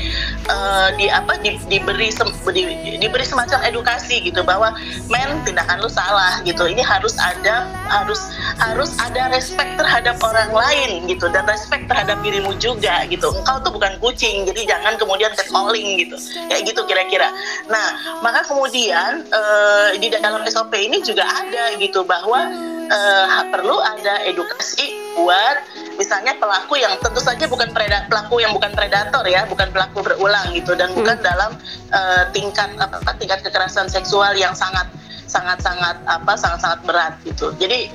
uh, 0.47 0.89
di 0.95 1.11
apa 1.11 1.37
di, 1.41 1.57
diberi 1.67 2.09
sem, 2.09 2.29
di, 2.51 2.63
diberi 2.99 3.25
semacam 3.25 3.59
edukasi 3.65 4.23
gitu 4.23 4.41
bahwa 4.41 4.73
men 5.09 5.41
tindakan 5.43 5.83
lu 5.83 5.89
salah 5.89 6.41
gitu. 6.47 6.65
Ini 6.65 6.81
harus 6.81 7.17
ada 7.19 7.69
harus 7.89 8.21
harus 8.61 8.91
ada 9.01 9.29
respect 9.33 9.77
terhadap 9.77 10.17
orang 10.23 10.51
lain 10.53 11.05
gitu 11.09 11.27
dan 11.29 11.45
respect 11.45 11.87
terhadap 11.91 12.19
dirimu 12.23 12.55
juga 12.57 13.03
gitu. 13.09 13.29
Engkau 13.31 13.61
tuh 13.61 13.71
bukan 13.75 13.97
kucing 13.99 14.45
jadi 14.45 14.75
jangan 14.75 14.95
kemudian 15.01 15.33
catcalling 15.35 15.97
gitu 15.99 16.15
kayak 16.47 16.61
gitu 16.67 16.81
kira-kira 16.85 17.29
nah 17.67 18.19
maka 18.21 18.45
kemudian 18.45 19.25
uh, 19.33 19.89
di 19.97 20.07
dalam 20.13 20.45
SOP 20.45 20.71
ini 20.77 21.01
juga 21.01 21.25
ada 21.25 21.75
gitu 21.81 22.05
bahwa 22.05 22.49
uh, 22.89 23.43
perlu 23.51 23.77
ada 23.81 24.21
edukasi 24.25 24.93
buat 25.15 25.57
misalnya 25.95 26.35
pelaku 26.35 26.75
yang 26.75 26.91
tentu 26.99 27.23
saja 27.23 27.47
bukan 27.47 27.71
predator 27.71 28.07
pelaku 28.11 28.43
yang 28.43 28.51
bukan 28.51 28.71
predator 28.75 29.23
ya 29.23 29.47
bukan 29.47 29.71
pelaku 29.71 30.03
berulang 30.03 30.51
gitu 30.51 30.75
dan 30.75 30.91
hmm. 30.91 30.97
bukan 30.99 31.17
dalam 31.23 31.51
uh, 31.95 32.23
tingkat 32.35 32.69
apa 32.75 33.11
tingkat 33.15 33.39
kekerasan 33.41 33.87
seksual 33.87 34.35
yang 34.35 34.51
sangat 34.51 34.85
sangat 35.25 35.57
sangat 35.59 35.97
apa 36.05 36.37
sangat 36.37 36.59
sangat 36.61 36.79
berat 36.85 37.13
gitu 37.25 37.51
jadi 37.57 37.89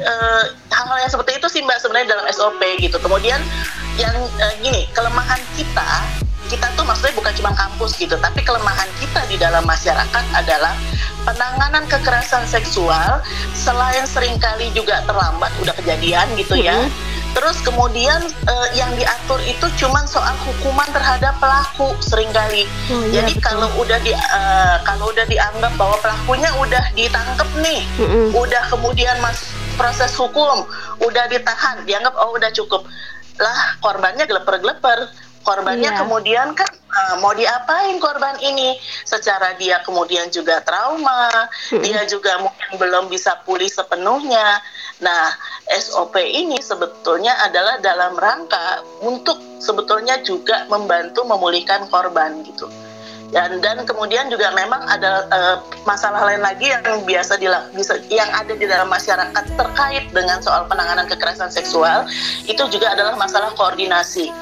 hal-hal 0.74 0.98
yang 0.98 1.12
seperti 1.12 1.38
itu 1.38 1.46
sih 1.46 1.62
mbak 1.62 1.78
sebenarnya 1.78 2.18
dalam 2.18 2.26
SOP 2.34 2.60
gitu 2.82 2.98
kemudian 2.98 3.38
yang 3.96 4.12
uh, 4.16 4.54
gini 4.60 4.84
kelemahan 4.92 5.40
kita 5.54 6.19
kita 6.50 6.66
tuh 6.74 6.82
maksudnya 6.82 7.14
bukan 7.14 7.32
cuma 7.38 7.54
kampus 7.54 7.94
gitu, 7.94 8.18
tapi 8.18 8.42
kelemahan 8.42 8.90
kita 8.98 9.22
di 9.30 9.38
dalam 9.38 9.62
masyarakat 9.62 10.24
adalah 10.34 10.74
penanganan 11.22 11.86
kekerasan 11.86 12.42
seksual 12.50 13.22
selain 13.54 14.02
sering 14.10 14.34
kali 14.42 14.74
juga 14.74 15.06
terlambat 15.06 15.54
udah 15.62 15.74
kejadian 15.78 16.26
gitu 16.34 16.58
ya. 16.58 16.74
Mm 16.74 16.90
-hmm. 16.90 17.18
Terus 17.30 17.62
kemudian 17.62 18.26
uh, 18.50 18.68
yang 18.74 18.90
diatur 18.98 19.38
itu 19.46 19.62
cuma 19.78 20.02
soal 20.10 20.34
hukuman 20.42 20.90
terhadap 20.90 21.38
pelaku 21.38 21.94
sering 22.02 22.26
kali. 22.34 22.66
Oh, 22.90 23.06
iya, 23.06 23.22
Jadi 23.22 23.38
betul. 23.38 23.46
kalau 23.46 23.68
udah 23.78 23.98
di 24.02 24.10
uh, 24.10 24.76
kalau 24.82 25.14
udah 25.14 25.22
dianggap 25.30 25.70
bahwa 25.78 25.94
pelakunya 26.02 26.50
udah 26.58 26.82
ditangkap 26.98 27.46
nih, 27.62 27.86
mm 28.02 28.06
-hmm. 28.10 28.26
udah 28.34 28.62
kemudian 28.66 29.14
mas 29.22 29.54
proses 29.78 30.10
hukum, 30.18 30.66
udah 30.98 31.24
ditahan, 31.30 31.86
dianggap 31.86 32.18
oh 32.18 32.34
udah 32.34 32.50
cukup. 32.50 32.82
Lah 33.38 33.78
korbannya 33.78 34.26
geleper-geleper 34.26 35.06
korbannya 35.42 35.90
iya. 35.90 36.00
kemudian 36.00 36.52
kan 36.52 36.70
uh, 36.90 37.14
mau 37.24 37.32
diapain 37.32 37.96
korban 37.96 38.36
ini 38.44 38.76
secara 39.08 39.56
dia 39.56 39.80
kemudian 39.82 40.28
juga 40.28 40.60
trauma 40.62 41.30
hmm. 41.72 41.82
dia 41.82 42.04
juga 42.04 42.40
mungkin 42.44 42.68
belum 42.76 43.04
bisa 43.08 43.40
pulih 43.48 43.68
sepenuhnya 43.68 44.60
nah 45.00 45.32
SOP 45.70 46.20
ini 46.20 46.60
sebetulnya 46.60 47.32
adalah 47.46 47.80
dalam 47.80 48.18
rangka 48.20 48.84
untuk 49.00 49.40
sebetulnya 49.62 50.20
juga 50.20 50.68
membantu 50.68 51.24
memulihkan 51.24 51.88
korban 51.88 52.44
gitu 52.44 52.68
dan 53.30 53.62
dan 53.62 53.86
kemudian 53.86 54.26
juga 54.26 54.50
memang 54.52 54.82
ada 54.90 55.24
uh, 55.30 55.56
masalah 55.86 56.26
lain 56.26 56.42
lagi 56.42 56.66
yang 56.66 56.82
biasa 57.06 57.38
bisa 57.72 57.94
yang 58.10 58.26
ada 58.34 58.52
di 58.58 58.66
dalam 58.66 58.90
masyarakat 58.90 59.44
terkait 59.54 60.10
dengan 60.10 60.42
soal 60.42 60.66
penanganan 60.66 61.06
kekerasan 61.06 61.48
seksual 61.48 62.10
itu 62.50 62.62
juga 62.68 62.90
adalah 62.92 63.14
masalah 63.14 63.54
koordinasi 63.54 64.34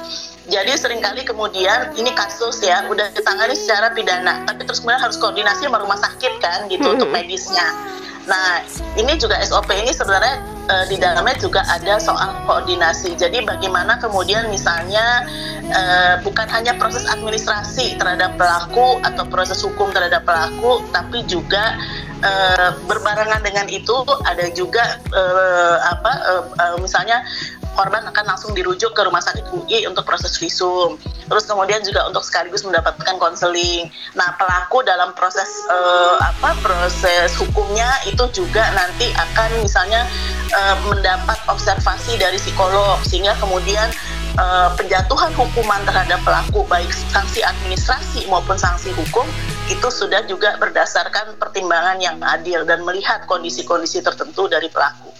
jadi 0.49 0.73
sering 0.75 0.99
kali 0.99 1.21
kemudian 1.21 1.93
ini 1.95 2.09
kasus 2.17 2.59
ya 2.65 2.89
udah 2.89 3.13
ditangani 3.13 3.53
secara 3.53 3.93
pidana, 3.93 4.43
tapi 4.49 4.65
terus 4.65 4.81
kemudian 4.81 5.01
harus 5.01 5.17
koordinasi 5.21 5.69
sama 5.69 5.79
rumah 5.79 5.97
sakit 6.01 6.33
kan 6.41 6.65
gitu 6.67 6.83
hmm. 6.83 6.95
untuk 6.99 7.09
medisnya. 7.13 7.65
Nah 8.29 8.61
ini 8.93 9.17
juga 9.17 9.41
SOP 9.41 9.73
ini 9.73 9.89
sebenarnya 9.89 10.41
uh, 10.69 10.85
di 10.85 11.01
dalamnya 11.01 11.33
juga 11.41 11.65
ada 11.65 11.97
soal 11.97 12.45
koordinasi. 12.45 13.17
Jadi 13.17 13.41
bagaimana 13.41 13.97
kemudian 13.97 14.49
misalnya 14.53 15.25
uh, 15.73 16.15
bukan 16.21 16.45
hanya 16.49 16.77
proses 16.77 17.09
administrasi 17.09 17.97
terhadap 17.97 18.37
pelaku 18.37 19.01
atau 19.01 19.25
proses 19.29 19.61
hukum 19.65 19.89
terhadap 19.89 20.25
pelaku, 20.29 20.85
tapi 20.93 21.25
juga 21.25 21.73
uh, 22.21 22.77
berbarengan 22.85 23.41
dengan 23.41 23.65
itu 23.65 23.95
ada 24.25 24.45
juga 24.53 25.01
uh, 25.09 25.77
apa 25.89 26.11
uh, 26.53 26.77
misalnya 26.77 27.25
korban 27.75 28.05
akan 28.07 28.25
langsung 28.25 28.51
dirujuk 28.57 28.91
ke 28.93 29.01
rumah 29.05 29.21
sakit 29.21 29.45
UI 29.53 29.85
untuk 29.85 30.05
proses 30.05 30.37
visum. 30.37 30.97
Terus 31.29 31.45
kemudian 31.45 31.81
juga 31.85 32.09
untuk 32.09 32.25
sekaligus 32.25 32.65
mendapatkan 32.65 33.17
konseling. 33.21 33.89
Nah, 34.17 34.33
pelaku 34.37 34.81
dalam 34.85 35.13
proses 35.13 35.47
uh, 35.69 36.17
apa 36.21 36.57
proses 36.61 37.33
hukumnya 37.37 37.89
itu 38.09 38.25
juga 38.33 38.69
nanti 38.73 39.09
akan 39.13 39.61
misalnya 39.61 40.05
uh, 40.53 40.75
mendapat 40.89 41.37
observasi 41.49 42.17
dari 42.17 42.37
psikolog 42.41 42.97
sehingga 43.05 43.37
kemudian 43.37 43.89
uh, 44.37 44.69
penjatuhan 44.75 45.31
hukuman 45.33 45.81
terhadap 45.85 46.19
pelaku 46.21 46.65
baik 46.67 46.89
sanksi 47.13 47.41
administrasi 47.45 48.25
maupun 48.29 48.57
sanksi 48.57 48.93
hukum 48.93 49.25
itu 49.69 49.87
sudah 49.89 50.25
juga 50.25 50.57
berdasarkan 50.57 51.37
pertimbangan 51.37 52.01
yang 52.01 52.17
adil 52.25 52.65
dan 52.65 52.81
melihat 52.81 53.25
kondisi-kondisi 53.29 54.01
tertentu 54.01 54.49
dari 54.49 54.67
pelaku. 54.69 55.13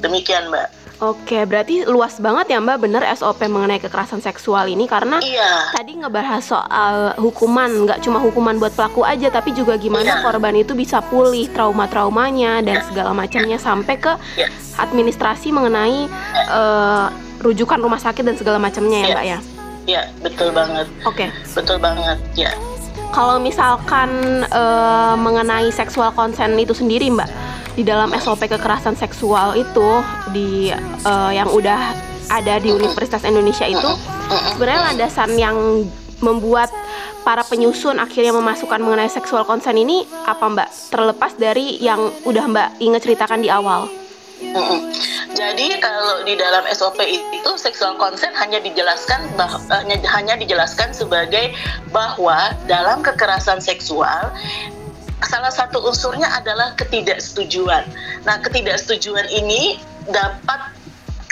Demikian, 0.00 0.48
Mbak. 0.48 0.68
Oke, 1.00 1.48
berarti 1.48 1.88
luas 1.88 2.20
banget 2.20 2.52
ya 2.52 2.60
Mbak 2.60 2.78
bener 2.84 3.00
SOP 3.16 3.40
mengenai 3.48 3.80
kekerasan 3.80 4.20
seksual 4.20 4.68
ini 4.68 4.84
karena 4.84 5.16
iya. 5.24 5.72
tadi 5.72 5.96
ngebahas 5.96 6.44
soal 6.44 7.16
hukuman, 7.16 7.88
nggak 7.88 8.04
cuma 8.04 8.20
hukuman 8.20 8.60
buat 8.60 8.76
pelaku 8.76 9.08
aja, 9.08 9.32
tapi 9.32 9.56
juga 9.56 9.80
gimana 9.80 10.20
iya. 10.20 10.20
korban 10.20 10.52
itu 10.60 10.76
bisa 10.76 11.00
pulih 11.00 11.48
trauma-traumanya 11.56 12.60
dan 12.60 12.84
iya. 12.84 12.84
segala 12.84 13.16
macamnya 13.16 13.56
sampai 13.56 13.96
ke 13.96 14.12
iya. 14.36 14.52
administrasi 14.76 15.48
mengenai 15.48 16.04
uh, 16.52 17.08
rujukan 17.40 17.80
rumah 17.80 17.96
sakit 17.96 18.20
dan 18.20 18.36
segala 18.36 18.60
macamnya 18.60 19.00
ya. 19.00 19.08
Mbak 19.16 19.24
ya. 19.24 19.38
Iya, 19.88 20.02
betul 20.20 20.52
banget. 20.52 20.84
Oke. 21.08 21.32
Betul 21.56 21.80
banget, 21.80 22.20
ya. 22.36 22.52
Kalau 23.10 23.40
misalkan 23.40 24.44
uh, 24.52 25.16
mengenai 25.16 25.72
seksual 25.72 26.12
konsen 26.12 26.60
itu 26.60 26.76
sendiri 26.76 27.08
Mbak, 27.08 27.30
di 27.80 27.88
dalam 27.88 28.12
SOP 28.12 28.44
kekerasan 28.44 28.92
seksual 28.92 29.56
itu 29.56 29.88
di 30.36 30.68
uh, 31.08 31.32
yang 31.32 31.48
udah 31.48 31.96
ada 32.28 32.60
di 32.60 32.68
Universitas 32.68 33.24
Indonesia 33.24 33.64
itu 33.64 33.90
sebenarnya 34.52 34.92
landasan 34.92 35.32
yang 35.40 35.56
membuat 36.20 36.68
para 37.24 37.40
penyusun 37.40 37.96
akhirnya 37.96 38.36
memasukkan 38.36 38.84
mengenai 38.84 39.08
seksual 39.08 39.48
konsen 39.48 39.80
ini 39.80 40.04
apa 40.28 40.44
Mbak 40.44 40.68
terlepas 40.92 41.32
dari 41.40 41.80
yang 41.80 42.12
udah 42.28 42.44
Mbak 42.52 42.68
ingat 42.84 43.00
ceritakan 43.00 43.40
di 43.40 43.48
awal? 43.48 43.88
Jadi 45.36 45.80
kalau 45.80 46.24
di 46.24 46.36
dalam 46.36 46.64
SOP 46.72 47.00
itu 47.08 47.50
seksual 47.56 47.96
konsen 47.96 48.32
hanya 48.36 48.60
dijelaskan 48.60 49.24
bah, 49.40 49.56
hanya, 49.72 49.96
hanya 50.12 50.34
dijelaskan 50.36 50.92
sebagai 50.92 51.56
bahwa 51.92 52.52
dalam 52.68 53.00
kekerasan 53.00 53.60
seksual 53.60 54.32
salah 55.24 55.52
satu 55.52 55.82
unsurnya 55.84 56.28
adalah 56.32 56.72
ketidaksetujuan. 56.76 57.84
Nah, 58.24 58.36
ketidaksetujuan 58.40 59.28
ini 59.32 59.80
dapat 60.08 60.80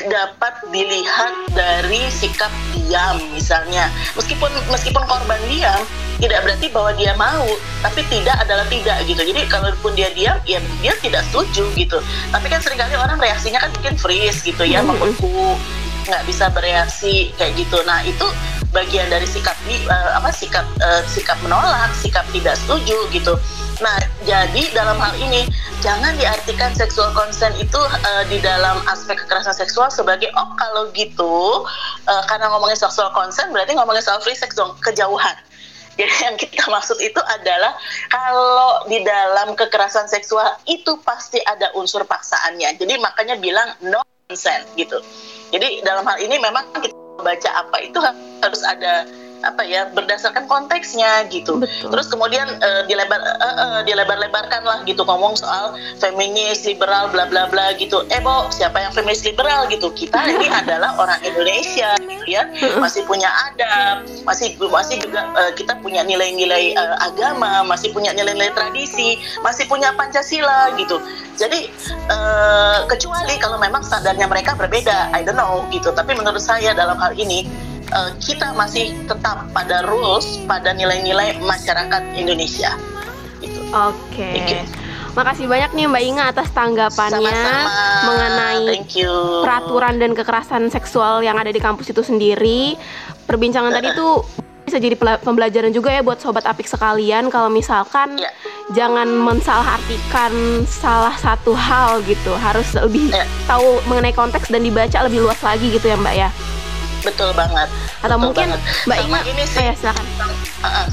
dapat 0.06 0.54
dilihat 0.70 1.34
dari 1.58 2.06
sikap 2.06 2.52
diam 2.70 3.18
misalnya. 3.34 3.90
Meskipun 4.14 4.46
meskipun 4.70 5.02
korban 5.10 5.40
diam, 5.50 5.82
tidak 6.22 6.46
berarti 6.46 6.66
bahwa 6.70 6.94
dia 6.94 7.12
mau, 7.18 7.46
tapi 7.82 8.06
tidak 8.06 8.38
adalah 8.38 8.62
tidak 8.70 9.02
gitu. 9.10 9.18
Jadi 9.18 9.40
kalaupun 9.50 9.98
dia 9.98 10.14
diam, 10.14 10.38
ya 10.46 10.62
dia 10.78 10.94
tidak 11.02 11.26
setuju 11.30 11.66
gitu. 11.74 11.98
Tapi 12.30 12.46
kan 12.46 12.62
sering 12.62 12.78
kali 12.78 12.94
orang 12.94 13.18
reaksinya 13.18 13.58
kan 13.58 13.74
mungkin 13.74 13.98
freeze 13.98 14.38
gitu 14.46 14.62
ya, 14.62 14.86
membeku, 14.86 15.58
nggak 16.06 16.22
bisa 16.30 16.46
bereaksi 16.54 17.34
kayak 17.34 17.58
gitu. 17.58 17.82
Nah 17.82 17.98
itu 18.06 18.26
bagian 18.70 19.08
dari 19.08 19.24
sikap 19.24 19.56
uh, 19.88 20.20
apa 20.20 20.28
sikap 20.28 20.66
uh, 20.84 21.02
sikap 21.08 21.38
menolak, 21.40 21.88
sikap 21.96 22.24
tidak 22.34 22.54
setuju 22.60 22.96
gitu. 23.10 23.34
Nah, 23.78 23.96
jadi 24.26 24.74
dalam 24.74 24.98
hal 24.98 25.14
ini 25.16 25.46
jangan 25.80 26.12
diartikan 26.18 26.74
seksual 26.74 27.14
consent 27.14 27.54
itu 27.56 27.78
uh, 27.78 28.24
di 28.26 28.42
dalam 28.42 28.82
aspek 28.90 29.22
kekerasan 29.24 29.54
seksual 29.54 29.88
sebagai 29.88 30.28
oh 30.34 30.50
kalau 30.58 30.90
gitu 30.92 31.64
uh, 32.10 32.22
karena 32.26 32.50
ngomongin 32.50 32.76
seksual 32.76 33.08
consent 33.14 33.54
berarti 33.54 33.78
ngomongin 33.78 34.02
soal 34.02 34.20
free 34.20 34.36
sex 34.36 34.52
dong 34.58 34.74
kejauhan. 34.82 35.36
Jadi 35.98 36.14
yang 36.22 36.36
kita 36.38 36.62
maksud 36.74 36.98
itu 37.02 37.18
adalah 37.24 37.74
kalau 38.12 38.86
di 38.86 39.02
dalam 39.02 39.56
kekerasan 39.58 40.06
seksual 40.06 40.58
itu 40.68 40.98
pasti 41.02 41.40
ada 41.42 41.72
unsur 41.74 42.06
paksaannya. 42.06 42.76
Jadi 42.78 42.94
makanya 43.00 43.34
bilang 43.40 43.72
no 43.82 44.04
consent 44.28 44.68
gitu. 44.76 45.00
Jadi 45.48 45.80
dalam 45.82 46.04
hal 46.04 46.20
ini 46.20 46.36
memang 46.36 46.68
kita 46.76 47.07
baca 47.18 47.50
apa 47.52 47.76
itu 47.82 47.98
harus 48.40 48.62
ada 48.64 49.02
apa 49.42 49.62
ya 49.62 49.86
berdasarkan 49.94 50.50
konteksnya 50.50 51.26
gitu. 51.30 51.62
Betul. 51.62 51.90
Terus 51.94 52.06
kemudian 52.10 52.46
uh, 52.58 52.82
dilebar 52.90 53.20
uh, 53.22 53.56
uh, 53.58 53.80
dilebar-lebarkan 53.86 54.62
lah 54.66 54.82
gitu 54.82 55.06
ngomong 55.06 55.38
soal 55.38 55.78
feminis 56.02 56.66
liberal 56.66 57.10
bla 57.10 57.26
bla 57.30 57.46
bla 57.46 57.74
gitu. 57.78 58.02
Eh 58.10 58.20
Bo, 58.22 58.50
siapa 58.50 58.82
yang 58.82 58.92
feminis 58.94 59.22
liberal 59.22 59.70
gitu? 59.70 59.90
Kita 59.94 60.18
ini 60.26 60.50
adalah 60.60 60.98
orang 60.98 61.20
Indonesia 61.22 61.94
gitu 62.02 62.26
ya. 62.26 62.50
Masih 62.82 63.06
punya 63.06 63.30
adab, 63.50 64.06
masih 64.26 64.58
masih 64.58 64.96
juga 65.02 65.26
uh, 65.34 65.52
kita 65.54 65.78
punya 65.78 66.02
nilai-nilai 66.02 66.74
uh, 66.74 66.96
agama, 67.06 67.62
masih 67.66 67.94
punya 67.94 68.10
nilai-nilai 68.14 68.50
tradisi, 68.54 69.18
masih 69.42 69.70
punya 69.70 69.94
Pancasila 69.94 70.74
gitu. 70.74 70.98
Jadi 71.38 71.70
uh, 72.10 72.82
kecuali 72.90 73.38
kalau 73.38 73.62
memang 73.62 73.86
standarnya 73.86 74.26
mereka 74.26 74.58
berbeda, 74.58 75.14
I 75.14 75.22
don't 75.22 75.38
know 75.38 75.62
gitu. 75.70 75.94
Tapi 75.94 76.18
menurut 76.18 76.42
saya 76.42 76.74
dalam 76.74 76.98
hal 76.98 77.14
ini 77.14 77.46
uh, 77.92 78.12
kita 78.20 78.52
masih 78.54 78.94
tetap 79.06 79.48
pada 79.52 79.84
rules, 79.88 80.40
pada 80.44 80.72
nilai-nilai 80.72 81.38
masyarakat 81.42 82.02
Indonesia. 82.16 82.74
Gitu. 83.40 83.60
Oke. 83.70 84.30
Okay. 84.44 84.62
Makasih 85.16 85.50
banyak 85.50 85.74
nih 85.74 85.84
Mbak 85.90 86.02
Inga 86.14 86.24
atas 86.30 86.48
tanggapannya 86.54 87.18
Sama-sama. 87.18 88.06
mengenai 88.06 88.66
peraturan 89.42 89.94
dan 89.98 90.14
kekerasan 90.14 90.70
seksual 90.70 91.26
yang 91.26 91.34
ada 91.34 91.50
di 91.50 91.58
kampus 91.58 91.90
itu 91.90 92.06
sendiri. 92.06 92.78
Perbincangan 93.26 93.74
tadi 93.74 93.98
tuh 93.98 94.22
bisa 94.68 94.76
jadi 94.76 95.00
pembelajaran 95.00 95.72
juga 95.72 95.88
ya 95.88 96.04
buat 96.04 96.20
sobat 96.20 96.44
apik 96.44 96.68
sekalian 96.68 97.32
kalau 97.32 97.48
misalkan 97.48 98.20
yeah. 98.20 98.28
jangan 98.76 99.08
mensalahartikan 99.08 100.60
salah 100.68 101.16
satu 101.16 101.56
hal 101.56 102.04
gitu 102.04 102.36
harus 102.36 102.68
lebih 102.76 103.08
yeah. 103.08 103.24
tahu 103.48 103.80
mengenai 103.88 104.12
konteks 104.12 104.52
dan 104.52 104.60
dibaca 104.60 105.08
lebih 105.08 105.24
luas 105.24 105.40
lagi 105.40 105.72
gitu 105.72 105.88
ya 105.88 105.96
mbak 105.96 106.14
ya 106.20 106.28
betul 107.04 107.30
banget. 107.34 107.68
Atau 108.02 108.16
betul 108.18 108.24
mungkin 108.30 108.46
banget. 108.54 108.60
mbak 108.86 108.98
Ima 109.06 109.18
ini 109.26 109.44
sih. 109.46 109.64
Ya, 109.64 109.74
silakan. 109.76 110.04
Uh, 110.18 110.66
uh, 110.66 110.86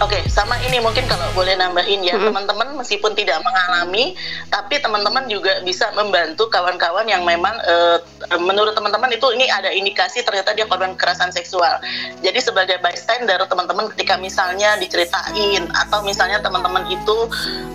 Oke, 0.00 0.16
okay, 0.16 0.22
sama 0.32 0.56
ini 0.64 0.80
mungkin 0.80 1.04
kalau 1.04 1.28
boleh 1.36 1.60
nambahin 1.60 2.00
ya, 2.00 2.16
teman-teman 2.16 2.72
mm 2.72 2.72
-hmm. 2.72 2.80
meskipun 2.80 3.12
tidak 3.12 3.36
mengalami, 3.44 4.16
tapi 4.48 4.80
teman-teman 4.80 5.28
juga 5.28 5.60
bisa 5.60 5.92
membantu 5.92 6.48
kawan-kawan 6.48 7.04
yang 7.04 7.20
memang 7.20 7.52
uh, 7.68 8.00
menurut 8.40 8.72
teman-teman 8.72 9.12
itu 9.12 9.28
ini 9.36 9.44
ada 9.52 9.68
indikasi 9.68 10.24
ternyata 10.24 10.56
dia 10.56 10.64
korban 10.64 10.96
kekerasan 10.96 11.28
seksual. 11.36 11.84
Jadi 12.24 12.40
sebagai 12.40 12.80
bystander, 12.80 13.44
teman-teman 13.44 13.92
ketika 13.92 14.16
misalnya 14.16 14.80
diceritain 14.80 15.68
atau 15.68 16.00
misalnya 16.00 16.40
teman-teman 16.40 16.88
itu 16.88 17.28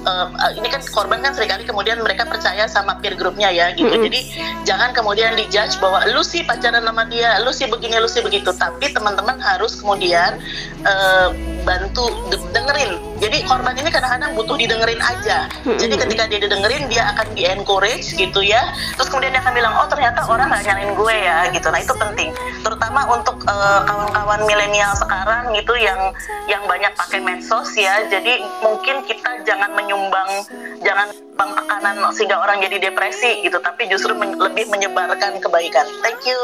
uh, 0.10 0.26
ini 0.58 0.66
kan 0.74 0.82
korban 0.90 1.22
kan 1.22 1.38
sering 1.38 1.54
kali 1.54 1.62
kemudian 1.62 2.02
mereka 2.02 2.26
percaya 2.26 2.66
sama 2.66 2.98
peer 3.06 3.14
groupnya 3.14 3.54
ya 3.54 3.70
gitu. 3.78 3.86
Mm 3.86 4.02
-hmm. 4.02 4.06
Jadi 4.10 4.20
jangan 4.66 4.98
kemudian 4.98 5.38
dijudge 5.38 5.78
bahwa 5.78 6.02
lu 6.10 6.26
sih 6.26 6.42
pacaran 6.42 6.82
sama 6.90 7.06
dia, 7.06 7.38
lu 7.46 7.54
sih 7.54 7.70
begini, 7.70 8.02
lu 8.02 8.10
sih 8.10 8.26
begitu. 8.26 8.50
Tapi 8.50 8.90
teman-teman 8.98 9.38
harus 9.38 9.78
kemudian 9.78 10.42
uh, 10.90 11.30
bantu 11.66 12.06
dengerin. 12.54 13.15
Jadi 13.26 13.42
korban 13.42 13.74
ini 13.74 13.90
kadang-kadang 13.90 14.38
butuh 14.38 14.54
didengerin 14.54 15.02
aja. 15.02 15.50
Jadi 15.66 15.98
ketika 15.98 16.30
dia 16.30 16.38
didengerin 16.46 16.86
dia 16.86 17.10
akan 17.10 17.34
di 17.34 17.50
encourage 17.50 18.14
gitu 18.14 18.46
ya. 18.46 18.70
Terus 18.94 19.10
kemudian 19.10 19.34
dia 19.34 19.42
akan 19.42 19.54
bilang 19.58 19.74
oh 19.82 19.90
ternyata 19.90 20.22
orang 20.30 20.54
nggak 20.54 20.62
nyalain 20.70 20.94
gue 20.94 21.16
ya 21.26 21.38
gitu. 21.50 21.68
Nah 21.74 21.82
itu 21.82 21.94
penting. 21.98 22.30
Terutama 22.62 23.02
untuk 23.10 23.42
uh, 23.50 23.82
kawan-kawan 23.90 24.46
milenial 24.46 24.94
sekarang 24.94 25.58
gitu 25.58 25.74
yang 25.74 26.14
yang 26.46 26.62
banyak 26.70 26.94
pakai 26.94 27.18
medsos 27.18 27.74
ya. 27.74 28.06
Jadi 28.14 28.46
mungkin 28.62 29.02
kita 29.10 29.42
jangan 29.42 29.74
menyumbang 29.74 30.46
jangan 30.86 31.10
bang 31.34 31.52
tekanan 31.58 31.96
sehingga 32.14 32.38
orang 32.38 32.62
jadi 32.62 32.94
depresi 32.94 33.42
gitu. 33.42 33.58
Tapi 33.58 33.90
justru 33.90 34.14
men 34.14 34.38
lebih 34.38 34.70
menyebarkan 34.70 35.42
kebaikan. 35.42 35.90
Thank 36.06 36.30
you. 36.30 36.38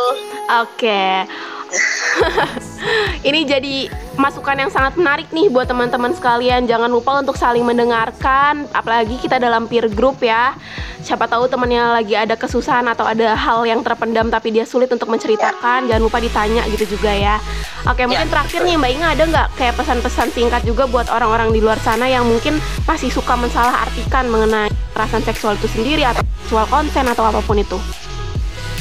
Oke. 0.49 0.81
Okay. 0.81 1.29
ini 3.27 3.45
jadi 3.47 3.87
masukan 4.19 4.57
yang 4.57 4.71
sangat 4.71 4.97
menarik 4.97 5.27
nih 5.31 5.47
buat 5.47 5.69
teman-teman 5.69 6.13
sekalian. 6.13 6.67
Jangan 6.71 6.87
lupa 6.87 7.19
untuk 7.19 7.35
saling 7.35 7.67
mendengarkan, 7.67 8.63
apalagi 8.71 9.19
kita 9.19 9.43
dalam 9.43 9.67
peer 9.67 9.91
group 9.91 10.23
ya. 10.23 10.55
Siapa 11.03 11.27
tahu 11.27 11.51
temannya 11.51 11.99
lagi 11.99 12.15
ada 12.15 12.39
kesusahan 12.39 12.87
atau 12.87 13.03
ada 13.03 13.35
hal 13.35 13.67
yang 13.67 13.83
terpendam 13.83 14.31
tapi 14.31 14.55
dia 14.55 14.63
sulit 14.63 14.87
untuk 14.87 15.11
menceritakan, 15.11 15.91
jangan 15.91 15.99
lupa 15.99 16.23
ditanya 16.23 16.63
gitu 16.71 16.95
juga 16.95 17.11
ya. 17.11 17.43
Oke, 17.83 18.07
mungkin 18.07 18.23
ya, 18.23 18.31
terakhir 18.31 18.63
nih 18.63 18.79
Mbak 18.79 18.91
Inga 18.95 19.07
ada 19.11 19.23
nggak 19.27 19.47
kayak 19.59 19.75
pesan-pesan 19.83 20.31
singkat 20.31 20.63
juga 20.63 20.87
buat 20.87 21.11
orang-orang 21.11 21.51
di 21.51 21.59
luar 21.59 21.75
sana 21.83 22.07
yang 22.07 22.23
mungkin 22.23 22.55
masih 22.87 23.11
suka 23.11 23.35
mensalah 23.35 23.83
artikan 23.83 24.31
mengenai 24.31 24.71
kekerasan 24.95 25.27
seksual 25.27 25.59
itu 25.59 25.67
sendiri 25.75 26.07
atau 26.07 26.23
seksual 26.47 26.71
konsen 26.71 27.03
atau 27.03 27.27
apa 27.27 27.43
pun 27.43 27.59
itu? 27.59 27.75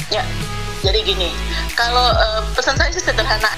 Ya, 0.07 0.23
jadi 0.79 1.03
gini, 1.03 1.27
kalau 1.75 2.07
uh, 2.07 2.39
pesan 2.55 2.79
saya 2.79 2.87
sih 2.95 3.03
sederhana. 3.03 3.51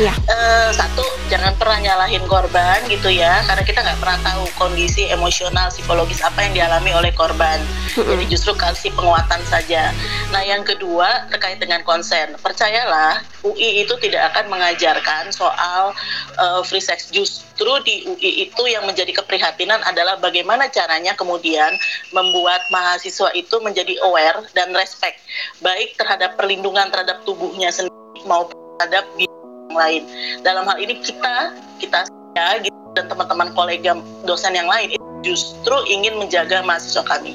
Ya. 0.00 0.16
Uh, 0.24 0.72
satu, 0.72 1.04
jangan 1.28 1.52
pernah 1.60 1.76
nyalahin 1.76 2.24
korban 2.24 2.80
gitu 2.88 3.12
ya, 3.12 3.44
karena 3.44 3.60
kita 3.60 3.84
nggak 3.84 4.00
pernah 4.00 4.18
tahu 4.24 4.48
kondisi 4.56 5.04
emosional, 5.12 5.68
psikologis 5.68 6.24
apa 6.24 6.48
yang 6.48 6.56
dialami 6.56 6.96
oleh 6.96 7.12
korban. 7.12 7.60
Mm-hmm. 7.60 8.08
Jadi 8.08 8.24
justru 8.32 8.56
kasih 8.56 8.88
penguatan 8.96 9.44
saja. 9.52 9.92
Nah, 10.32 10.40
yang 10.40 10.64
kedua 10.64 11.28
terkait 11.28 11.60
dengan 11.60 11.84
konsen, 11.84 12.40
percayalah 12.40 13.20
UI 13.44 13.84
itu 13.84 13.92
tidak 14.00 14.32
akan 14.32 14.48
mengajarkan 14.48 15.28
soal 15.28 15.92
uh, 16.40 16.64
free 16.64 16.80
sex. 16.80 17.12
Justru 17.12 17.72
di 17.84 18.08
UI 18.08 18.48
itu 18.48 18.62
yang 18.64 18.88
menjadi 18.88 19.12
keprihatinan 19.12 19.84
adalah 19.84 20.16
bagaimana 20.16 20.72
caranya 20.72 21.12
kemudian 21.12 21.76
membuat 22.16 22.64
mahasiswa 22.72 23.28
itu 23.36 23.60
menjadi 23.60 24.00
aware 24.08 24.40
dan 24.56 24.72
respect 24.72 25.20
baik 25.60 26.00
terhadap 26.00 26.40
perlindungan 26.40 26.88
terhadap 26.88 27.20
tubuhnya 27.28 27.68
sendiri 27.68 28.24
maupun 28.24 28.56
terhadap 28.80 29.04
yang 29.72 29.80
lain. 29.80 30.02
Dalam 30.44 30.68
hal 30.68 30.76
ini 30.76 31.00
kita 31.00 31.56
kita 31.80 32.04
ya 32.36 32.60
gitu, 32.60 32.76
dan 32.92 33.08
teman-teman 33.08 33.48
kolega 33.56 33.96
dosen 34.28 34.52
yang 34.52 34.68
lain 34.68 34.92
justru 35.24 35.74
ingin 35.88 36.20
menjaga 36.20 36.60
mahasiswa 36.60 37.00
kami. 37.08 37.32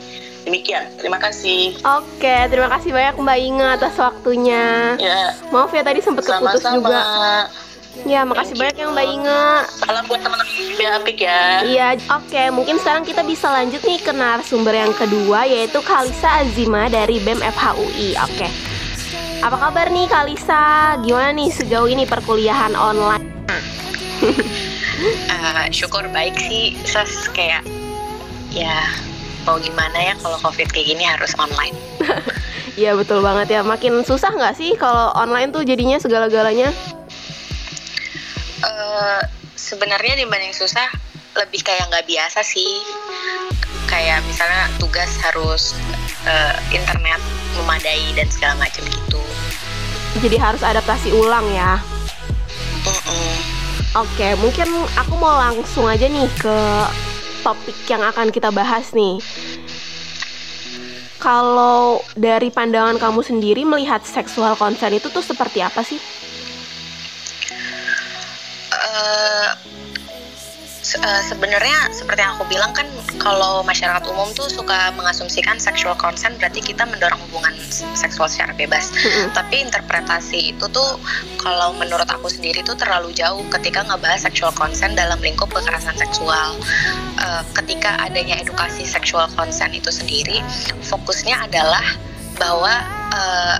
Demikian, 0.47 0.87
terima 0.95 1.19
kasih. 1.19 1.75
Oke, 1.83 2.47
terima 2.47 2.71
kasih 2.71 2.95
banyak 2.95 3.19
Mbak 3.19 3.39
Inga 3.51 3.67
atas 3.75 3.99
waktunya. 3.99 4.95
Ya. 4.95 5.35
Maaf 5.51 5.75
ya 5.75 5.83
tadi 5.83 5.99
sempat 5.99 6.23
keputus 6.23 6.63
juga. 6.63 7.03
Ya, 8.07 8.21
makasih 8.23 8.55
Thank 8.55 8.61
banyak 8.63 8.77
yang 8.79 8.91
Mbak 8.95 9.07
Inga. 9.11 9.45
Salam 9.67 10.03
buat 10.07 10.21
teman-teman 10.23 10.95
Apik 11.01 11.17
ya. 11.19 11.67
Iya, 11.67 11.87
oke. 12.13 12.43
Mungkin 12.55 12.79
sekarang 12.79 13.03
kita 13.03 13.27
bisa 13.27 13.51
lanjut 13.51 13.81
nih 13.83 13.99
ke 13.99 14.13
narasumber 14.15 14.71
yang 14.71 14.93
kedua 14.95 15.43
yaitu 15.49 15.83
Kalisa 15.83 16.45
Azima 16.45 16.87
dari 16.87 17.19
BEM 17.19 17.43
FHUI. 17.43 18.15
Oke. 18.15 18.66
Apa 19.45 19.57
kabar 19.69 19.93
nih 19.93 20.09
Kalisa? 20.09 20.97
Gimana 21.05 21.29
nih 21.37 21.49
sejauh 21.53 21.85
ini 21.85 22.09
perkuliahan 22.09 22.73
online? 22.73 23.25
uh, 25.29 25.65
syukur 25.77 26.09
baik 26.09 26.33
sih, 26.41 26.73
ses 26.81 27.29
kayak 27.37 27.61
ya 28.49 28.81
mau 29.45 29.61
gimana 29.61 30.11
ya 30.11 30.13
kalau 30.17 30.41
covid 30.41 30.67
kayak 30.73 30.87
gini 30.95 31.03
harus 31.05 31.33
online. 31.37 31.77
Iya 32.77 32.93
betul 32.93 33.25
banget 33.25 33.57
ya. 33.57 33.65
Makin 33.65 34.05
susah 34.05 34.37
nggak 34.37 34.53
sih 34.53 34.77
kalau 34.77 35.09
online 35.17 35.49
tuh 35.49 35.65
jadinya 35.65 35.97
segala-galanya? 35.97 36.69
Uh, 38.61 39.17
sebenarnya 39.57 40.13
dibanding 40.21 40.53
susah 40.53 40.85
lebih 41.41 41.65
kayak 41.65 41.89
nggak 41.89 42.05
biasa 42.05 42.45
sih. 42.45 42.85
Kayak 43.89 44.21
misalnya 44.29 44.69
tugas 44.77 45.09
harus 45.25 45.73
uh, 46.27 46.53
internet 46.75 47.23
memadai 47.55 48.11
dan 48.19 48.27
segala 48.27 48.59
macam 48.59 48.83
gitu 48.83 49.19
jadi 50.19 50.37
harus 50.37 50.61
adaptasi 50.61 51.15
ulang 51.15 51.47
ya 51.55 51.79
mm 52.83 52.99
-mm. 52.99 53.33
oke 53.95 54.27
mungkin 54.43 54.69
aku 54.99 55.13
mau 55.15 55.39
langsung 55.39 55.87
aja 55.87 56.05
nih 56.11 56.27
ke 56.35 56.57
topik 57.47 57.77
yang 57.87 58.03
akan 58.03 58.27
kita 58.27 58.51
bahas 58.51 58.91
nih. 58.91 59.23
Kalau 61.17 62.03
dari 62.13 62.51
pandangan 62.53 62.99
kamu 62.99 63.23
sendiri 63.23 63.63
melihat 63.63 64.03
seksual 64.03 64.53
konsen 64.59 64.99
itu 64.99 65.07
tuh 65.07 65.23
seperti 65.23 65.63
apa 65.63 65.81
sih? 65.81 65.97
Uh, 68.75 69.49
uh, 70.95 71.21
sebenarnya 71.27 71.91
seperti 71.91 72.23
yang 72.23 72.39
aku 72.39 72.47
bilang 72.47 72.71
kan 72.71 72.87
kalau 73.19 73.59
masyarakat 73.67 74.07
umum 74.07 74.31
tuh 74.31 74.47
suka 74.47 74.95
mengasumsikan 74.95 75.59
sexual 75.59 75.97
consent 75.99 76.39
berarti 76.39 76.63
kita 76.63 76.87
mendorong 76.87 77.19
hubungan 77.27 77.51
seksual 77.71 78.31
secara 78.31 78.55
bebas. 78.55 78.95
Mm-hmm. 78.95 79.35
Tapi 79.35 79.55
interpretasi 79.67 80.55
itu 80.55 80.65
tuh 80.71 81.01
kalau 81.41 81.75
menurut 81.75 82.07
aku 82.07 82.31
sendiri 82.31 82.63
tuh 82.63 82.79
terlalu 82.79 83.11
jauh 83.11 83.43
ketika 83.59 83.83
ngebahas 83.83 84.23
sexual 84.23 84.53
consent 84.55 84.95
dalam 84.95 85.19
lingkup 85.19 85.51
kekerasan 85.51 85.97
seksual. 85.99 86.55
Uh, 87.17 87.43
ketika 87.57 87.97
adanya 87.99 88.39
edukasi 88.39 88.87
sexual 88.87 89.27
consent 89.35 89.73
itu 89.75 89.91
sendiri, 89.91 90.39
fokusnya 90.85 91.49
adalah 91.49 91.83
bahwa 92.37 92.69
uh, 93.11 93.57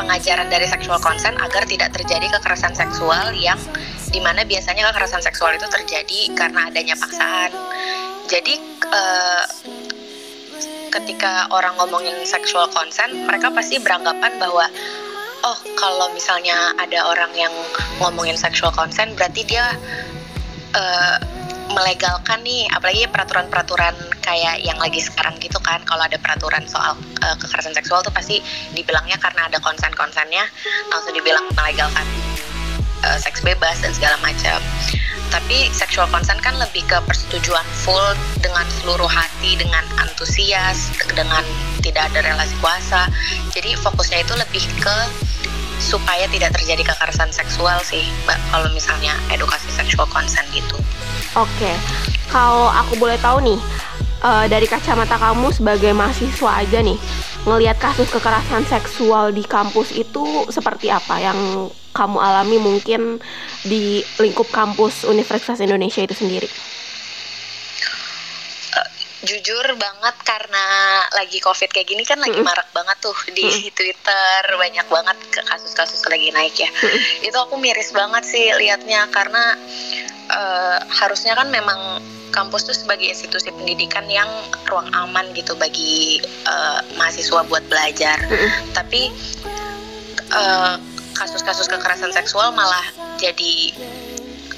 pengajaran 0.00 0.48
dari 0.48 0.64
sexual 0.64 0.96
consent 0.98 1.36
agar 1.36 1.68
tidak 1.68 1.92
terjadi 1.92 2.26
kekerasan 2.40 2.72
seksual 2.72 3.36
yang 3.36 3.60
di 4.08 4.20
mana 4.20 4.44
biasanya 4.44 4.88
kekerasan 4.92 5.20
seksual 5.20 5.54
itu 5.56 5.68
terjadi 5.68 6.20
karena 6.32 6.68
adanya 6.72 6.96
paksaan. 6.96 7.52
Jadi 8.28 8.60
uh, 8.88 9.44
ketika 10.92 11.48
orang 11.52 11.76
ngomongin 11.76 12.16
sexual 12.24 12.68
consent, 12.72 13.12
mereka 13.28 13.52
pasti 13.52 13.76
beranggapan 13.80 14.36
bahwa 14.40 14.66
oh 15.46 15.58
kalau 15.78 16.10
misalnya 16.12 16.74
ada 16.80 17.06
orang 17.08 17.30
yang 17.36 17.52
ngomongin 18.02 18.34
sexual 18.34 18.74
consent 18.74 19.14
berarti 19.14 19.46
dia 19.46 19.76
uh, 20.74 21.16
melegalkan 21.68 22.40
nih 22.42 22.64
apalagi 22.72 23.04
peraturan-peraturan 23.12 23.94
kayak 24.24 24.64
yang 24.64 24.80
lagi 24.80 25.04
sekarang 25.04 25.36
gitu 25.38 25.60
kan 25.60 25.84
kalau 25.84 26.00
ada 26.08 26.16
peraturan 26.16 26.64
soal 26.64 26.96
uh, 27.22 27.36
kekerasan 27.36 27.76
seksual 27.76 28.00
tuh 28.00 28.10
pasti 28.10 28.40
dibilangnya 28.72 29.20
karena 29.20 29.46
ada 29.46 29.60
konsen-konsennya 29.60 30.48
langsung 30.88 31.12
dibilang 31.12 31.44
melegalkan 31.52 32.27
uh, 33.08 33.16
seks 33.16 33.40
bebas 33.40 33.80
dan 33.80 33.96
segala 33.96 34.20
macam. 34.20 34.60
Tapi 35.28 35.68
sexual 35.76 36.08
consent 36.08 36.40
kan 36.40 36.56
lebih 36.56 36.84
ke 36.88 36.96
persetujuan 37.04 37.64
full 37.84 38.16
dengan 38.40 38.64
seluruh 38.80 39.08
hati, 39.08 39.60
dengan 39.60 39.84
antusias, 40.00 40.88
dengan 41.12 41.44
tidak 41.84 42.08
ada 42.12 42.24
relasi 42.24 42.56
kuasa. 42.64 43.12
Jadi 43.52 43.76
fokusnya 43.76 44.24
itu 44.24 44.32
lebih 44.36 44.64
ke 44.80 44.96
supaya 45.78 46.26
tidak 46.32 46.56
terjadi 46.56 46.80
kekerasan 46.92 47.28
seksual 47.28 47.76
sih, 47.84 48.08
Mbak. 48.24 48.38
Kalau 48.50 48.68
misalnya 48.72 49.14
edukasi 49.28 49.68
sexual 49.68 50.08
consent 50.08 50.48
gitu. 50.56 50.80
Oke, 51.36 51.76
kalau 52.32 52.72
aku 52.72 52.96
boleh 52.96 53.20
tahu 53.20 53.44
nih, 53.44 53.60
uh, 54.24 54.48
dari 54.48 54.64
kacamata 54.64 55.20
kamu 55.20 55.52
sebagai 55.54 55.92
mahasiswa 55.92 56.50
aja 56.64 56.80
nih, 56.80 56.98
ngelihat 57.46 57.78
kasus 57.78 58.10
kekerasan 58.10 58.66
seksual 58.66 59.30
di 59.30 59.44
kampus 59.46 59.94
itu 59.94 60.48
seperti 60.50 60.90
apa 60.90 61.20
yang 61.22 61.68
kamu 61.98 62.22
alami 62.22 62.62
mungkin 62.62 63.18
di 63.66 64.06
lingkup 64.22 64.46
kampus 64.54 65.02
Universitas 65.02 65.58
Indonesia 65.58 65.98
itu 65.98 66.14
sendiri? 66.14 66.46
Uh, 68.78 68.90
jujur 69.26 69.66
banget 69.74 70.16
karena 70.22 70.64
lagi 71.18 71.42
covid 71.42 71.66
kayak 71.74 71.90
gini 71.90 72.06
kan 72.06 72.22
lagi 72.22 72.38
marak 72.38 72.70
banget 72.70 72.94
tuh 73.02 73.18
di 73.34 73.66
Twitter 73.74 74.42
banyak 74.54 74.86
banget 74.86 75.18
kasus-kasus 75.42 76.06
lagi 76.06 76.30
naik 76.30 76.54
ya. 76.54 76.70
Itu 77.26 77.34
aku 77.34 77.58
miris 77.58 77.90
banget 77.90 78.22
sih 78.30 78.54
liatnya 78.54 79.10
karena 79.10 79.58
uh, 80.30 80.78
harusnya 81.02 81.34
kan 81.34 81.50
memang 81.50 81.98
kampus 82.30 82.70
tuh 82.70 82.76
sebagai 82.76 83.08
institusi 83.10 83.50
pendidikan 83.50 84.06
yang 84.06 84.28
ruang 84.70 84.86
aman 84.94 85.32
gitu 85.34 85.58
bagi 85.58 86.22
uh, 86.46 86.80
mahasiswa 86.94 87.42
buat 87.50 87.64
belajar. 87.66 88.22
Tapi 88.76 89.10
uh, 90.30 90.76
kasus-kasus 91.18 91.66
kekerasan 91.66 92.14
seksual 92.14 92.54
malah 92.54 92.86
jadi 93.18 93.74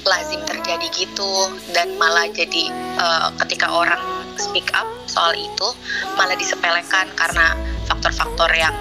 lazim 0.05 0.41
terjadi 0.45 0.87
gitu. 0.93 1.49
Dan 1.73 1.97
malah 1.97 2.29
jadi 2.29 2.69
uh, 3.01 3.33
ketika 3.45 3.73
orang 3.73 4.01
speak 4.37 4.69
up 4.77 4.85
soal 5.09 5.33
itu 5.33 5.67
malah 6.15 6.37
disepelekan 6.37 7.09
karena 7.17 7.57
faktor-faktor 7.89 8.49
yang 8.53 8.73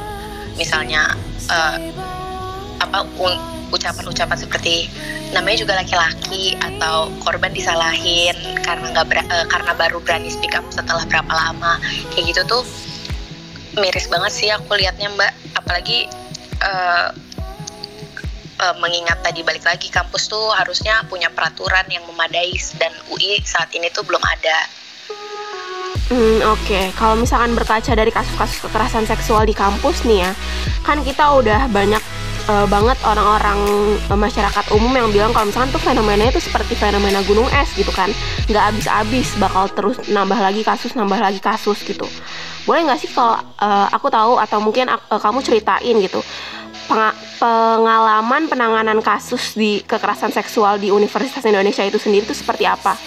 misalnya 0.54 1.16
uh, 1.48 1.76
apa 2.80 3.04
ucapan-ucapan 3.70 4.38
seperti 4.38 4.88
namanya 5.30 5.62
juga 5.62 5.78
laki-laki 5.78 6.58
atau 6.58 7.06
korban 7.22 7.54
disalahin 7.54 8.34
karena 8.66 8.90
nggak 8.90 9.06
uh, 9.30 9.46
karena 9.46 9.72
baru 9.78 9.98
berani 10.02 10.30
speak 10.30 10.54
up 10.56 10.64
setelah 10.72 11.02
berapa 11.06 11.32
lama. 11.32 11.78
Kayak 12.12 12.34
gitu 12.36 12.42
tuh 12.46 12.62
miris 13.78 14.10
banget 14.10 14.32
sih 14.32 14.48
aku 14.50 14.74
liatnya 14.74 15.12
mbak. 15.14 15.32
Apalagi 15.54 16.10
uh, 16.64 17.14
uh, 18.60 18.76
mengingat 18.78 19.18
tadi 19.24 19.40
balik 19.40 19.64
lagi 19.64 19.88
kampus 19.88 20.28
tuh 20.28 20.52
harusnya 20.52 21.00
punya 21.08 21.32
peraturan 21.32 21.88
yang 21.88 22.04
memadai 22.06 22.52
dan 22.76 22.92
UI 23.08 23.40
saat 23.42 23.72
ini 23.72 23.88
tuh 23.90 24.04
belum 24.04 24.20
ada. 24.20 24.58
Hmm, 26.10 26.42
oke. 26.42 26.58
Okay. 26.66 26.90
Kalau 26.98 27.14
misalkan 27.16 27.54
berkaca 27.54 27.94
dari 27.94 28.10
kasus-kasus 28.10 28.66
kekerasan 28.66 29.06
seksual 29.06 29.46
di 29.46 29.54
kampus 29.54 30.02
nih 30.02 30.26
ya, 30.26 30.32
kan 30.82 30.98
kita 31.06 31.22
udah 31.22 31.70
banyak 31.70 32.02
uh, 32.50 32.66
banget 32.66 32.98
orang-orang 33.06 33.62
uh, 34.10 34.18
masyarakat 34.18 34.74
umum 34.74 34.90
yang 34.90 35.08
bilang 35.14 35.30
kalau 35.30 35.46
misalkan 35.46 35.70
tuh 35.70 35.78
fenomenanya 35.78 36.34
itu 36.34 36.42
seperti 36.42 36.74
fenomena 36.74 37.22
gunung 37.30 37.46
es 37.54 37.70
gitu 37.78 37.94
kan, 37.94 38.10
nggak 38.50 38.64
habis-habis, 38.74 39.38
bakal 39.38 39.70
terus 39.70 40.02
nambah 40.10 40.34
lagi 40.34 40.66
kasus, 40.66 40.98
nambah 40.98 41.22
lagi 41.22 41.38
kasus 41.38 41.78
gitu. 41.86 42.10
Boleh 42.66 42.90
nggak 42.90 42.98
sih 43.06 43.10
kalau 43.14 43.38
uh, 43.38 43.86
aku 43.94 44.10
tahu 44.10 44.42
atau 44.42 44.58
mungkin 44.58 44.90
uh, 44.90 45.20
kamu 45.22 45.46
ceritain 45.46 45.94
gitu 46.02 46.26
pengalaman 47.38 48.50
penanganan 48.50 48.98
kasus 48.98 49.54
di 49.54 49.80
kekerasan 49.86 50.34
seksual 50.34 50.82
di 50.82 50.90
Universitas 50.90 51.42
Indonesia 51.46 51.86
itu 51.86 52.02
sendiri 52.02 52.26
itu 52.26 52.34
seperti 52.34 52.66
apa? 52.66 52.98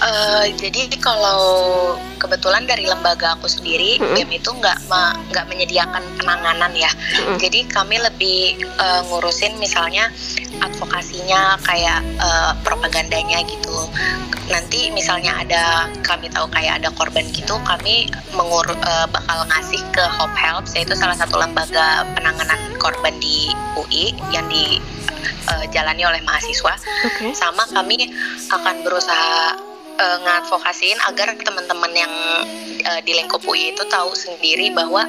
Uh, 0.00 0.48
jadi 0.56 0.88
kalau 0.96 1.92
kebetulan 2.16 2.64
dari 2.64 2.88
lembaga 2.88 3.36
aku 3.36 3.52
sendiri, 3.52 4.00
mm-hmm. 4.00 4.16
BEM 4.16 4.30
itu 4.40 4.48
nggak 4.48 4.88
nggak 5.28 5.44
menyediakan 5.44 6.00
penanganan 6.16 6.72
ya. 6.72 6.88
Mm-hmm. 6.88 7.36
Jadi 7.36 7.60
kami 7.68 7.96
lebih 8.00 8.64
uh, 8.80 9.04
ngurusin 9.12 9.60
misalnya 9.60 10.08
advokasinya 10.64 11.60
kayak 11.68 12.00
uh, 12.16 12.56
propagandanya 12.64 13.44
gitu. 13.44 13.76
Nanti 14.48 14.88
misalnya 14.90 15.36
ada 15.46 15.92
kami 16.02 16.32
tahu 16.32 16.48
kayak 16.48 16.80
ada 16.80 16.88
korban 16.96 17.28
gitu, 17.36 17.60
kami 17.68 18.08
mengur 18.32 18.66
uh, 18.66 19.06
bakal 19.12 19.44
ngasih 19.52 19.84
ke 19.92 20.04
Hope 20.16 20.34
Help, 20.34 20.64
yaitu 20.72 20.96
salah 20.96 21.14
satu 21.14 21.36
lembaga 21.36 22.08
penanganan 22.16 22.58
korban 22.80 23.14
di 23.20 23.52
UI 23.76 24.16
yang 24.32 24.48
di 24.48 24.80
uh, 25.52 25.64
jalani 25.70 26.08
oleh 26.08 26.24
mahasiswa. 26.24 26.74
Okay. 27.04 27.30
Sama 27.36 27.68
kami 27.70 28.10
akan 28.50 28.82
berusaha 28.82 29.69
uh, 30.00 30.16
ngadvokasiin 30.24 30.98
agar 31.12 31.36
teman-teman 31.36 31.92
yang 31.92 32.12
uh, 32.88 33.00
di 33.04 33.12
lingkup 33.12 33.44
UI 33.44 33.76
itu 33.76 33.84
tahu 33.86 34.16
sendiri 34.16 34.72
bahwa 34.72 35.04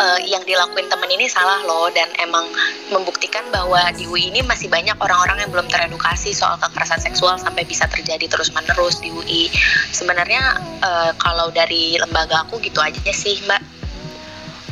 uh, 0.00 0.20
yang 0.24 0.40
dilakuin 0.48 0.88
temen 0.88 1.08
ini 1.12 1.28
salah 1.28 1.60
loh 1.68 1.92
dan 1.92 2.08
emang 2.18 2.48
membuktikan 2.88 3.44
bahwa 3.52 3.78
di 3.92 4.08
UI 4.08 4.32
ini 4.32 4.40
masih 4.42 4.72
banyak 4.72 4.96
orang-orang 4.98 5.44
yang 5.44 5.50
belum 5.52 5.68
teredukasi 5.68 6.32
soal 6.32 6.56
kekerasan 6.56 7.00
seksual 7.04 7.36
sampai 7.36 7.68
bisa 7.68 7.84
terjadi 7.86 8.24
terus-menerus 8.26 9.04
di 9.04 9.12
UI. 9.12 9.52
Sebenarnya 9.92 10.56
uh, 10.80 11.12
kalau 11.20 11.52
dari 11.52 12.00
lembaga 12.00 12.48
aku 12.48 12.58
gitu 12.64 12.80
aja 12.80 13.12
sih, 13.12 13.38
Mbak. 13.44 13.84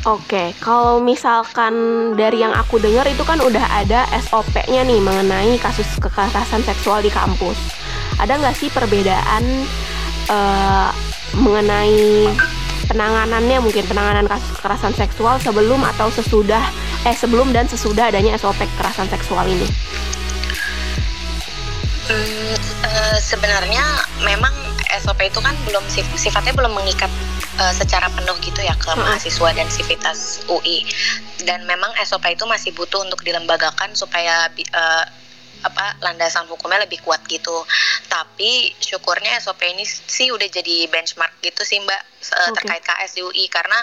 Oke, 0.01 0.57
kalau 0.57 0.97
misalkan 0.97 1.73
dari 2.17 2.41
yang 2.41 2.57
aku 2.57 2.81
dengar 2.81 3.05
itu 3.05 3.21
kan 3.21 3.37
udah 3.37 3.85
ada 3.85 4.09
SOP-nya 4.17 4.81
nih 4.81 4.97
mengenai 4.97 5.61
kasus 5.61 5.85
kekerasan 6.01 6.65
seksual 6.65 7.05
di 7.05 7.13
kampus 7.13 7.80
ada 8.21 8.37
nggak 8.37 8.55
sih 8.55 8.69
perbedaan 8.69 9.65
uh, 10.29 10.93
mengenai 11.33 12.29
penanganannya 12.85 13.57
mungkin 13.63 13.83
penanganan 13.89 14.29
kasus 14.29 14.53
kekerasan 14.61 14.93
seksual 14.93 15.41
sebelum 15.41 15.81
atau 15.95 16.13
sesudah 16.13 16.61
eh 17.01 17.15
sebelum 17.17 17.49
dan 17.49 17.65
sesudah 17.65 18.13
adanya 18.13 18.37
SOP 18.37 18.61
kekerasan 18.61 19.09
seksual 19.09 19.49
ini? 19.49 19.65
Hmm, 22.05 22.53
uh, 22.85 23.17
sebenarnya 23.17 23.85
memang 24.21 24.53
SOP 25.01 25.17
itu 25.23 25.39
kan 25.39 25.55
belum 25.65 25.81
sifatnya 26.19 26.53
belum 26.53 26.75
mengikat 26.77 27.09
uh, 27.57 27.73
secara 27.73 28.11
penuh 28.11 28.37
gitu 28.43 28.61
ya 28.61 28.75
ke 28.75 28.91
hmm. 28.91 29.01
mahasiswa 29.01 29.49
dan 29.55 29.67
sivitas 29.71 30.43
UI 30.51 30.85
dan 31.47 31.65
memang 31.65 31.89
SOP 32.05 32.27
itu 32.29 32.45
masih 32.45 32.75
butuh 32.75 33.01
untuk 33.01 33.23
dilembagakan 33.25 33.95
supaya 33.97 34.51
uh, 34.75 35.05
apa 35.61 35.97
landasan 36.01 36.47
hukumnya 36.49 36.83
lebih 36.85 37.01
kuat 37.05 37.21
gitu. 37.29 37.65
Tapi 38.09 38.73
syukurnya 38.81 39.39
SOP 39.39 39.61
ini 39.65 39.85
sih 39.85 40.33
udah 40.33 40.47
jadi 40.49 40.89
benchmark 40.91 41.39
gitu 41.41 41.61
sih 41.63 41.79
Mbak 41.81 42.01
okay. 42.21 42.53
terkait 42.61 42.83
KS 42.85 43.11
di 43.17 43.21
UI 43.25 43.45
karena 43.49 43.79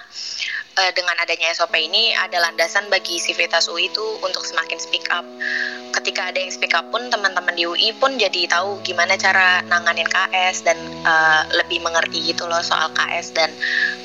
uh, 0.78 0.92
dengan 0.94 1.14
adanya 1.18 1.50
SOP 1.50 1.74
ini 1.74 2.14
ada 2.14 2.38
landasan 2.38 2.86
bagi 2.88 3.18
sivitas 3.18 3.66
UI 3.66 3.90
itu 3.90 4.04
untuk 4.22 4.46
semakin 4.46 4.78
speak 4.78 5.06
up. 5.10 5.26
Ketika 5.94 6.30
ada 6.30 6.38
yang 6.38 6.52
speak 6.54 6.72
up 6.76 6.86
pun 6.94 7.10
teman-teman 7.10 7.54
di 7.58 7.66
UI 7.66 7.90
pun 7.98 8.14
jadi 8.16 8.46
tahu 8.46 8.78
gimana 8.86 9.18
cara 9.18 9.64
nanganin 9.66 10.06
KS 10.06 10.62
dan 10.62 10.78
uh, 11.02 11.42
lebih 11.50 11.82
mengerti 11.82 12.30
gitu 12.30 12.46
loh 12.46 12.62
soal 12.62 12.92
KS 12.94 13.34
dan 13.34 13.50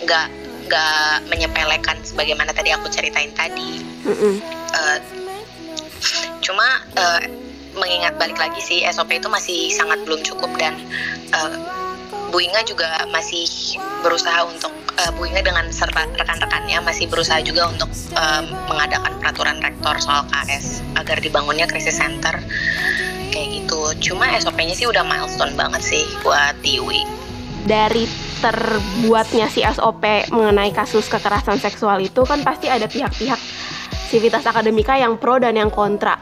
nggak 0.04 0.28
nggak 0.64 1.28
menyepelekan 1.28 2.00
sebagaimana 2.02 2.56
tadi 2.56 2.74
aku 2.74 2.90
ceritain 2.90 3.30
tadi. 3.36 3.84
Mm 4.08 4.16
-hmm. 4.16 4.34
uh, 4.74 4.98
cuma 6.44 6.68
uh, 7.00 7.22
mengingat 7.78 8.18
balik 8.18 8.38
lagi 8.38 8.62
sih 8.62 8.86
SOP 8.90 9.18
itu 9.18 9.30
masih 9.30 9.70
sangat 9.74 10.02
belum 10.06 10.22
cukup 10.22 10.52
dan 10.58 10.78
uh, 11.34 11.58
Bu 12.34 12.42
Inga 12.42 12.66
juga 12.66 13.06
masih 13.14 13.46
berusaha 14.02 14.42
untuk 14.50 14.74
uh, 14.98 15.12
Bu 15.14 15.30
Inga 15.30 15.46
dengan 15.46 15.70
serta 15.70 16.10
rekan-rekannya 16.18 16.82
masih 16.82 17.06
berusaha 17.06 17.38
juga 17.46 17.70
untuk 17.70 17.90
uh, 18.18 18.42
mengadakan 18.66 19.14
peraturan 19.22 19.62
rektor 19.62 19.94
soal 20.02 20.26
KS 20.34 20.82
agar 20.98 21.22
dibangunnya 21.22 21.70
krisis 21.70 21.98
center 21.98 22.34
kayak 23.30 23.50
gitu. 23.62 24.14
Cuma 24.14 24.30
SOP-nya 24.38 24.74
sih 24.78 24.90
udah 24.90 25.06
milestone 25.06 25.54
banget 25.54 25.82
sih 25.86 26.04
buat 26.26 26.58
di 26.62 26.82
UI. 26.82 27.06
Dari 27.70 28.06
terbuatnya 28.42 29.48
si 29.48 29.64
SOP 29.64 30.04
mengenai 30.34 30.74
kasus 30.76 31.08
kekerasan 31.08 31.62
seksual 31.62 32.02
itu 32.04 32.26
kan 32.28 32.44
pasti 32.44 32.68
ada 32.68 32.90
pihak-pihak 32.90 33.40
sivitas 34.12 34.46
akademika 34.46 35.00
yang 35.00 35.18
pro 35.18 35.42
dan 35.42 35.58
yang 35.58 35.74
kontra. 35.74 36.20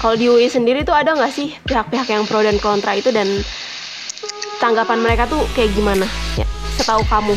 Kalau 0.00 0.14
di 0.16 0.26
UI 0.30 0.48
sendiri 0.48 0.86
tuh 0.86 0.96
ada 0.96 1.12
nggak 1.12 1.32
sih 1.32 1.52
pihak-pihak 1.66 2.08
yang 2.08 2.24
pro 2.24 2.40
dan 2.40 2.56
kontra 2.62 2.96
itu 2.96 3.12
dan 3.12 3.28
tanggapan 4.62 5.02
mereka 5.02 5.26
tuh 5.26 5.42
kayak 5.52 5.74
gimana? 5.74 6.06
Ya, 6.38 6.46
setahu 6.78 7.02
kamu? 7.10 7.34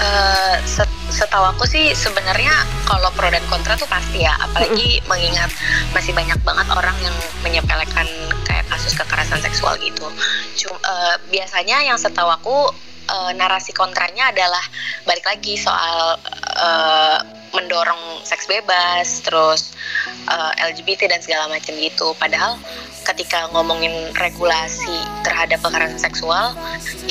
Uh, 0.00 0.56
set, 0.64 0.88
setahu 1.12 1.44
aku 1.52 1.68
sih 1.68 1.92
sebenarnya 1.92 2.52
kalau 2.88 3.12
pro 3.12 3.28
dan 3.28 3.44
kontra 3.52 3.76
tuh 3.76 3.84
pasti 3.86 4.24
ya, 4.24 4.32
apalagi 4.40 4.98
mm 4.98 5.04
-hmm. 5.04 5.08
mengingat 5.12 5.50
masih 5.92 6.16
banyak 6.16 6.40
banget 6.40 6.66
orang 6.72 6.96
yang 7.04 7.16
menyepelekan 7.44 8.08
kayak 8.48 8.64
kasus 8.72 8.96
kekerasan 8.96 9.44
seksual 9.44 9.76
gitu. 9.76 10.08
Cuma 10.56 10.80
uh, 10.80 11.16
biasanya 11.28 11.84
yang 11.84 12.00
setahu 12.00 12.32
aku 12.32 12.72
uh, 13.10 13.30
narasi 13.34 13.74
kontranya 13.74 14.30
adalah 14.30 14.62
balik 15.04 15.26
lagi 15.26 15.58
soal 15.58 16.16
uh, 16.56 17.18
mendorong 17.50 18.22
seks 18.22 18.46
bebas, 18.46 19.26
terus 19.26 19.74
uh, 20.30 20.54
LGBT 20.62 21.10
dan 21.10 21.18
segala 21.18 21.50
macam 21.50 21.74
gitu. 21.74 22.14
Padahal 22.14 22.54
ketika 23.10 23.50
ngomongin 23.50 24.14
regulasi 24.14 25.02
terhadap 25.26 25.58
kekerasan 25.66 25.98
seksual 25.98 26.54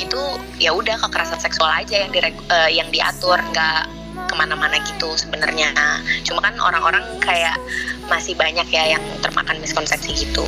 itu 0.00 0.20
ya 0.56 0.72
udah 0.72 0.96
kekerasan 0.96 1.42
seksual 1.42 1.68
aja 1.68 2.08
yang 2.08 2.12
uh, 2.48 2.70
yang 2.70 2.88
diatur 2.88 3.36
nggak 3.52 3.84
ke 4.30 4.34
mana-mana 4.38 4.78
gitu 4.86 5.10
sebenarnya 5.18 5.74
cuma 6.22 6.38
kan 6.38 6.54
orang-orang 6.62 7.02
kayak 7.18 7.58
masih 8.06 8.38
banyak 8.38 8.66
ya 8.70 8.94
yang 8.94 9.02
termakan 9.18 9.58
miskonsepsi 9.58 10.14
gitu 10.14 10.46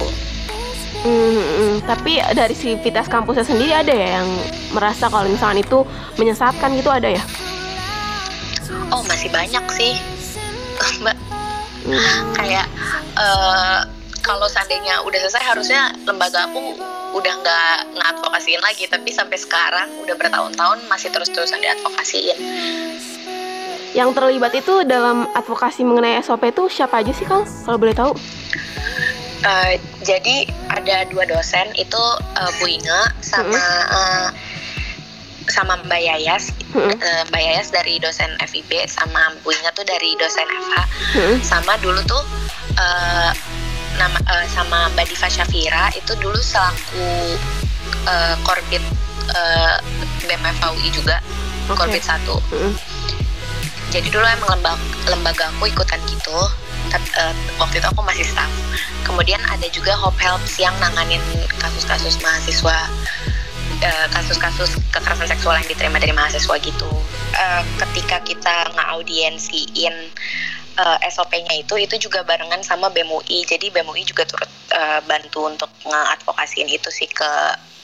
Hmm, 1.02 1.82
tapi 1.82 2.22
dari 2.30 2.54
si 2.54 2.78
Vitas 2.78 3.10
kampusnya 3.10 3.42
sendiri 3.42 3.74
ada 3.74 3.90
ya 3.90 4.22
yang 4.22 4.28
merasa 4.70 5.10
kalau 5.10 5.26
misalkan 5.26 5.58
itu 5.58 5.82
menyesatkan 6.14 6.70
gitu 6.78 6.94
ada 6.94 7.10
ya? 7.10 7.22
Oh 8.94 9.02
masih 9.10 9.26
banyak 9.34 9.64
sih, 9.74 9.98
mbak. 11.02 11.18
Hmm. 11.82 11.98
Kayak 12.38 12.70
uh, 13.18 13.82
kalau 14.22 14.46
seandainya 14.46 15.02
udah 15.02 15.18
selesai 15.26 15.42
harusnya 15.42 15.90
lembaga 16.06 16.46
aku 16.46 16.78
udah 17.12 17.34
nggak 17.44 17.78
ngadvokasiin 17.98 18.62
lagi 18.62 18.88
tapi 18.88 19.10
sampai 19.12 19.36
sekarang 19.36 19.90
udah 20.00 20.16
bertahun-tahun 20.16 20.78
masih 20.88 21.12
terus-terusan 21.12 21.60
diadvokasiin 21.60 22.38
yang 23.92 24.16
terlibat 24.16 24.56
itu 24.56 24.80
dalam 24.88 25.28
advokasi 25.36 25.84
mengenai 25.84 26.24
SOP 26.24 26.48
itu 26.48 26.64
siapa 26.72 27.04
aja 27.04 27.12
sih 27.12 27.28
kang 27.28 27.44
kalau 27.44 27.76
boleh 27.76 27.92
tahu 27.92 28.16
uh, 29.44 29.72
jadi 30.00 30.48
ada 30.72 30.96
dua 31.12 31.24
dosen 31.28 31.68
itu 31.76 32.02
uh, 32.38 32.50
Bu 32.60 32.66
Inge 32.68 33.00
sama 33.20 33.52
-hmm. 33.56 33.84
uh, 33.92 34.28
sama 35.50 35.74
Mbak 35.84 36.00
Yayas, 36.00 36.54
-hmm. 36.72 36.92
uh, 36.96 37.22
Mbak 37.28 37.42
Yayas 37.42 37.68
dari 37.74 38.00
dosen 38.00 38.30
FIB 38.40 38.88
sama 38.88 39.36
Bu 39.44 39.52
Inge 39.52 39.70
tuh 39.76 39.84
dari 39.84 40.16
dosen 40.16 40.46
FH, 40.48 40.76
-hmm. 41.16 41.36
sama 41.44 41.76
dulu 41.84 42.00
tuh 42.08 42.22
uh, 42.78 43.30
nama 44.00 44.18
uh, 44.28 44.46
sama 44.48 44.88
Mbak 44.96 45.12
Diva 45.12 45.28
Syafira 45.28 45.92
itu 45.92 46.12
dulu 46.16 46.38
selaku 46.40 47.36
uh, 48.08 48.34
korbit 48.46 48.82
uh, 49.32 49.76
BMFAUI 50.24 50.88
juga 50.94 51.20
okay. 51.68 51.76
korbit 51.76 52.04
satu. 52.04 52.40
Mm. 52.52 52.74
Jadi 53.92 54.08
dulu 54.08 54.24
emang 54.24 54.56
lembaga, 54.56 54.80
lembaga 55.04 55.44
aku 55.52 55.68
ikutan 55.68 56.00
gitu. 56.08 56.38
Uh, 56.92 57.34
waktu 57.56 57.80
itu 57.80 57.86
aku 57.88 58.02
masih 58.04 58.24
staff. 58.26 58.50
Kemudian 59.02 59.40
ada 59.48 59.64
juga 59.72 59.96
Hope 59.96 60.20
Helps 60.20 60.60
yang 60.60 60.74
nanganin 60.80 61.22
kasus-kasus 61.60 62.20
mahasiswa 62.20 62.88
kasus-kasus 64.14 64.78
uh, 64.78 64.82
kekerasan 64.94 65.26
seksual 65.26 65.58
yang 65.58 65.66
diterima 65.66 65.98
dari 65.98 66.14
mahasiswa 66.14 66.54
gitu. 66.62 66.86
Uh, 67.34 67.62
ketika 67.82 68.22
kita 68.22 68.70
ngaudiensiin 68.78 69.94
uh, 70.78 70.96
eh, 71.00 71.10
SOP-nya 71.10 71.60
itu 71.60 71.74
itu 71.76 72.08
juga 72.08 72.24
barengan 72.24 72.62
sama 72.64 72.88
BMUI. 72.88 73.44
Jadi 73.44 73.68
BMUI 73.68 74.06
juga 74.06 74.24
turut 74.24 74.48
uh, 74.72 75.00
bantu 75.04 75.50
untuk 75.50 75.70
ngadvokasiin 75.84 76.68
itu 76.70 76.88
sih 76.88 77.08
ke 77.10 77.32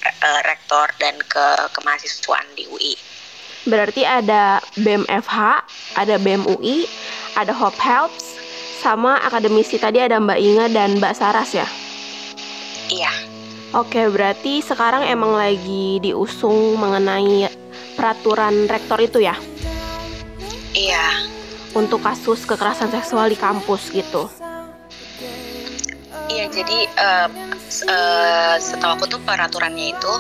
uh, 0.05 0.41
rektor 0.47 0.89
dan 1.03 1.19
ke 1.27 1.47
kemahasiswaan 1.77 2.47
di 2.57 2.65
UI. 2.71 2.95
Berarti 3.69 4.07
ada 4.07 4.63
BMFH, 4.81 5.37
ada 5.99 6.15
BMUI, 6.17 6.89
ada 7.37 7.53
Hope 7.53 7.77
Helps, 7.77 8.39
sama 8.79 9.19
akademisi 9.21 9.77
tadi 9.77 9.99
ada 9.99 10.23
Mbak 10.23 10.39
Inga 10.39 10.67
dan 10.71 11.03
Mbak 11.03 11.15
Saras 11.19 11.51
ya? 11.53 11.67
Iya. 12.89 13.13
Oke, 13.77 14.09
berarti 14.09 14.65
sekarang 14.65 15.05
emang 15.05 15.37
lagi 15.37 16.01
diusung 16.01 16.81
mengenai 16.81 17.51
peraturan 17.99 18.65
rektor 18.65 18.97
itu 19.03 19.21
ya? 19.21 19.37
Iya 20.73 21.29
untuk 21.77 22.01
kasus 22.01 22.43
kekerasan 22.49 22.89
seksual 22.89 23.29
di 23.29 23.37
kampus 23.37 23.93
gitu. 23.93 24.31
Iya, 26.29 26.45
jadi 26.53 26.79
uh, 26.97 27.29
uh, 27.89 28.55
setahu 28.61 29.01
aku 29.01 29.05
tuh 29.09 29.21
peraturannya 29.25 29.97
itu 29.97 30.13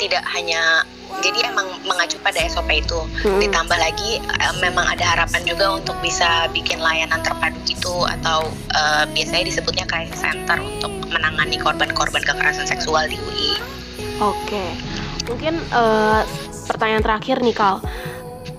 tidak 0.00 0.24
hanya 0.32 0.84
jadi 1.24 1.48
emang 1.48 1.66
mengacu 1.86 2.20
pada 2.20 2.40
SOP 2.48 2.68
itu. 2.72 3.00
Hmm. 3.24 3.40
Ditambah 3.40 3.78
lagi 3.78 4.20
uh, 4.20 4.54
memang 4.60 4.84
ada 4.88 5.04
harapan 5.16 5.42
juga 5.46 5.78
untuk 5.80 5.96
bisa 6.04 6.48
bikin 6.52 6.80
layanan 6.80 7.20
terpadu 7.24 7.56
gitu 7.64 8.04
atau 8.20 8.48
uh, 8.76 9.04
biasanya 9.12 9.48
disebutnya 9.48 9.84
crisis 9.88 10.20
center 10.20 10.60
untuk 10.60 10.92
menangani 11.08 11.56
korban-korban 11.56 12.22
kekerasan 12.24 12.68
seksual 12.68 13.08
di 13.08 13.16
UI. 13.16 13.52
Oke, 14.20 14.64
mungkin 15.28 15.60
uh, 15.72 16.24
pertanyaan 16.68 17.04
terakhir 17.04 17.40
nih 17.44 17.56
Kal 17.56 17.84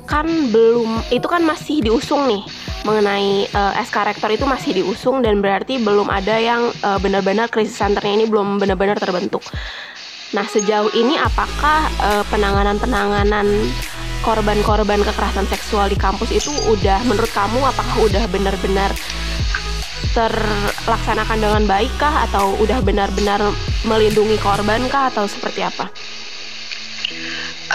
kan 0.07 0.23
belum 0.55 1.03
itu 1.11 1.27
kan 1.27 1.43
masih 1.43 1.83
diusung 1.83 2.31
nih 2.31 2.39
mengenai 2.87 3.51
uh, 3.51 3.75
SK 3.83 4.07
rektor 4.07 4.31
itu 4.31 4.47
masih 4.47 4.71
diusung 4.79 5.19
dan 5.19 5.43
berarti 5.43 5.75
belum 5.83 6.07
ada 6.07 6.39
yang 6.39 6.71
uh, 6.79 6.95
benar-benar 7.03 7.51
krisis 7.51 7.75
centernya 7.75 8.23
ini 8.23 8.25
belum 8.31 8.63
benar-benar 8.63 8.95
terbentuk. 8.95 9.43
Nah 10.35 10.43
sejauh 10.43 10.91
ini 10.91 11.15
apakah 11.15 11.87
uh, 12.03 12.23
penanganan-penanganan 12.27 13.47
korban-korban 14.25 14.99
kekerasan 15.05 15.47
seksual 15.47 15.87
di 15.87 15.95
kampus 15.95 16.35
itu 16.35 16.51
udah 16.67 16.99
menurut 17.07 17.31
kamu 17.31 17.63
apakah 17.63 17.95
udah 18.03 18.27
benar-benar 18.27 18.91
terlaksanakan 20.17 21.37
dengan 21.37 21.63
baik 21.69 21.93
kah 22.01 22.25
atau 22.27 22.57
udah 22.57 22.81
benar-benar 22.81 23.39
melindungi 23.85 24.35
korban 24.41 24.81
kah 24.89 25.13
atau 25.13 25.29
seperti 25.29 25.61
apa? 25.61 25.87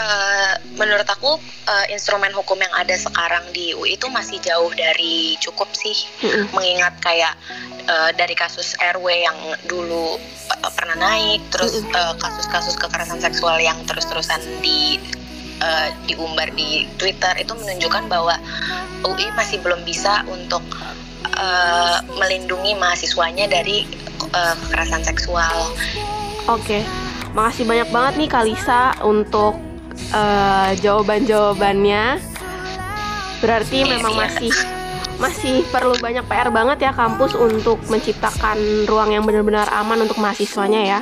Uh, 0.02 0.58
menurut 0.82 1.06
aku 1.06 1.38
uh, 1.70 1.86
instrumen 1.86 2.34
hukum 2.34 2.58
yang 2.58 2.74
ada 2.74 2.98
sekarang 2.98 3.46
di 3.54 3.70
UI 3.70 3.94
itu 3.94 4.10
masih 4.10 4.42
jauh 4.42 4.74
dari 4.74 5.38
cukup 5.38 5.70
sih 5.78 5.94
mm-hmm. 5.94 6.50
mengingat 6.50 6.98
kayak 6.98 7.38
uh, 7.86 8.10
dari 8.18 8.34
kasus 8.34 8.74
RW 8.82 9.06
yang 9.06 9.38
dulu 9.70 10.18
uh, 10.58 10.70
pernah 10.74 10.98
naik 10.98 11.38
terus 11.54 11.78
mm-hmm. 11.78 11.94
uh, 11.94 12.14
kasus-kasus 12.18 12.74
kekerasan 12.82 13.22
seksual 13.22 13.62
yang 13.62 13.78
terus-terusan 13.86 14.42
di 14.58 14.98
uh, 15.62 15.94
diumbar 16.10 16.50
di 16.50 16.90
Twitter 16.98 17.38
itu 17.38 17.54
menunjukkan 17.54 18.10
bahwa 18.10 18.34
UI 19.06 19.30
masih 19.38 19.62
belum 19.62 19.86
bisa 19.86 20.26
untuk 20.26 20.66
uh, 21.38 22.02
melindungi 22.18 22.74
mahasiswanya 22.74 23.46
dari 23.46 23.86
uh, 24.34 24.54
kekerasan 24.66 25.06
seksual. 25.06 25.70
Oke, 26.50 26.82
okay. 26.82 26.82
makasih 27.38 27.70
banyak 27.70 27.88
banget 27.94 28.12
nih 28.18 28.30
Kalisa 28.34 28.98
untuk 29.06 29.71
uh, 30.12 30.70
jawaban-jawabannya. 30.78 32.18
Berarti 33.42 33.78
memang 33.82 34.14
masih 34.14 34.52
masih 35.18 35.62
perlu 35.70 35.94
banyak 36.02 36.26
PR 36.26 36.50
banget 36.50 36.90
ya 36.90 36.92
kampus 36.94 37.38
untuk 37.38 37.78
menciptakan 37.86 38.86
ruang 38.90 39.14
yang 39.14 39.22
benar-benar 39.22 39.70
aman 39.70 40.02
untuk 40.02 40.18
mahasiswanya 40.18 40.82
ya. 40.82 41.00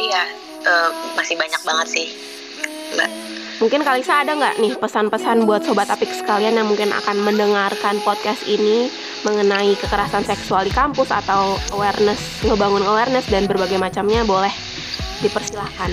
Iya, 0.00 0.24
uh, 0.64 0.90
masih 1.16 1.36
banyak 1.36 1.60
banget 1.64 1.86
sih, 1.88 2.06
Mbak. 2.96 3.10
Mungkin 3.60 3.84
Kalisa 3.84 4.24
ada 4.24 4.32
nggak 4.32 4.56
nih 4.56 4.72
pesan-pesan 4.80 5.44
buat 5.44 5.60
sobat 5.60 5.92
apik 5.92 6.08
sekalian 6.08 6.56
yang 6.56 6.64
mungkin 6.64 6.96
akan 6.96 7.20
mendengarkan 7.20 8.00
podcast 8.00 8.40
ini 8.48 8.88
mengenai 9.20 9.76
kekerasan 9.76 10.24
seksual 10.24 10.64
di 10.64 10.72
kampus 10.72 11.12
atau 11.12 11.60
awareness, 11.76 12.40
ngebangun 12.40 12.80
awareness 12.88 13.28
dan 13.28 13.44
berbagai 13.44 13.76
macamnya 13.76 14.24
boleh 14.24 14.52
dipersilahkan. 15.20 15.92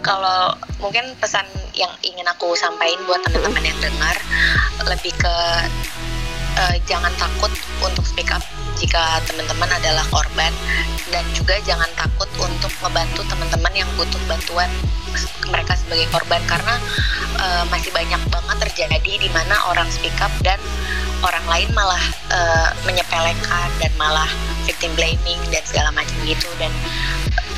Kalau 0.00 0.56
mungkin 0.80 1.12
pesan 1.20 1.44
yang 1.76 1.92
ingin 2.04 2.24
aku 2.28 2.56
sampaikan 2.56 3.00
buat 3.04 3.20
teman-teman 3.24 3.64
yang 3.64 3.78
dengar 3.80 4.16
lebih 4.88 5.12
ke 5.16 5.34
uh, 6.56 6.76
jangan 6.88 7.12
takut 7.20 7.52
untuk 7.84 8.04
speak 8.04 8.28
up 8.32 8.42
jika 8.80 9.20
teman-teman 9.28 9.68
adalah 9.68 10.04
korban 10.08 10.52
dan 11.12 11.24
juga 11.36 11.60
jangan 11.66 11.88
takut 11.98 12.28
untuk 12.40 12.72
membantu 12.80 13.20
teman-teman 13.28 13.72
yang 13.74 13.88
butuh 13.98 14.20
bantuan 14.24 14.70
mereka 15.50 15.74
sebagai 15.76 16.06
korban 16.14 16.40
karena 16.46 16.78
uh, 17.36 17.64
masih 17.68 17.90
banyak 17.92 18.20
banget 18.30 18.56
terjadi 18.70 19.12
di 19.26 19.28
mana 19.34 19.54
orang 19.68 19.88
speak 19.90 20.14
up 20.22 20.32
dan 20.40 20.58
orang 21.20 21.44
lain 21.46 21.68
malah 21.76 22.02
uh, 22.32 22.70
menyepelekan 22.88 23.68
dan 23.80 23.92
malah 24.00 24.28
victim 24.64 24.92
blaming 24.96 25.40
dan 25.52 25.62
segala 25.64 25.92
macam 25.92 26.16
gitu. 26.24 26.48
Dan 26.56 26.72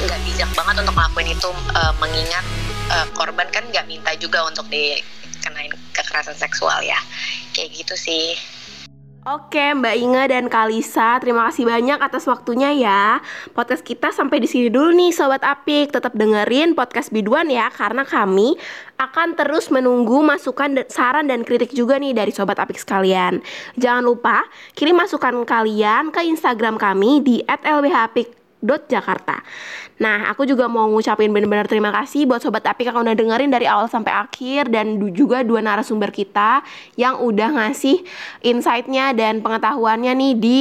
nggak 0.02 0.20
bijak 0.26 0.50
banget 0.54 0.82
untuk 0.82 0.94
ngelakuin 0.98 1.28
itu 1.30 1.50
uh, 1.78 1.92
mengingat 2.02 2.44
uh, 2.90 3.06
korban 3.14 3.46
kan 3.54 3.62
nggak 3.70 3.86
minta 3.86 4.10
juga 4.18 4.42
untuk 4.46 4.66
dikenain 4.68 5.72
kekerasan 5.94 6.34
seksual 6.34 6.82
ya. 6.82 6.98
Kayak 7.54 7.82
gitu 7.82 7.94
sih 7.94 8.34
Oke 9.22 9.70
Mbak 9.70 9.96
Inga 10.02 10.24
dan 10.34 10.50
Kalisa, 10.50 11.14
terima 11.22 11.46
kasih 11.46 11.62
banyak 11.62 11.94
atas 12.02 12.26
waktunya 12.26 12.74
ya. 12.74 13.22
Podcast 13.54 13.86
kita 13.86 14.10
sampai 14.10 14.42
di 14.42 14.50
sini 14.50 14.66
dulu 14.66 14.90
nih 14.90 15.14
Sobat 15.14 15.46
Apik. 15.46 15.94
Tetap 15.94 16.18
dengerin 16.18 16.74
podcast 16.74 17.14
Biduan 17.14 17.46
ya, 17.46 17.70
karena 17.70 18.02
kami 18.02 18.58
akan 18.98 19.38
terus 19.38 19.70
menunggu 19.70 20.26
masukan, 20.26 20.74
saran 20.90 21.30
dan 21.30 21.46
kritik 21.46 21.70
juga 21.70 22.02
nih 22.02 22.18
dari 22.18 22.34
Sobat 22.34 22.58
Apik 22.58 22.82
sekalian. 22.82 23.38
Jangan 23.78 24.02
lupa 24.02 24.42
kirim 24.74 24.98
masukan 24.98 25.46
kalian 25.46 26.10
ke 26.10 26.26
Instagram 26.26 26.74
kami 26.74 27.22
di 27.22 27.46
@lbhapik 27.46 28.42
Jakarta. 28.62 29.42
Nah, 30.00 30.32
aku 30.32 30.48
juga 30.48 30.70
mau 30.70 30.88
ngucapin 30.88 31.28
benar-benar 31.28 31.68
terima 31.68 31.92
kasih 31.92 32.24
buat 32.24 32.40
Sobat 32.40 32.64
Apik 32.64 32.88
yang 32.88 33.04
udah 33.04 33.12
dengerin 33.12 33.52
dari 33.52 33.68
awal 33.68 33.86
sampai 33.90 34.14
akhir 34.14 34.72
dan 34.72 34.96
juga 35.12 35.44
dua 35.44 35.60
narasumber 35.60 36.08
kita 36.08 36.64
yang 36.96 37.20
udah 37.20 37.60
ngasih 37.60 38.00
insight-nya 38.40 39.12
dan 39.12 39.44
pengetahuannya 39.44 40.12
nih 40.16 40.32
di 40.38 40.58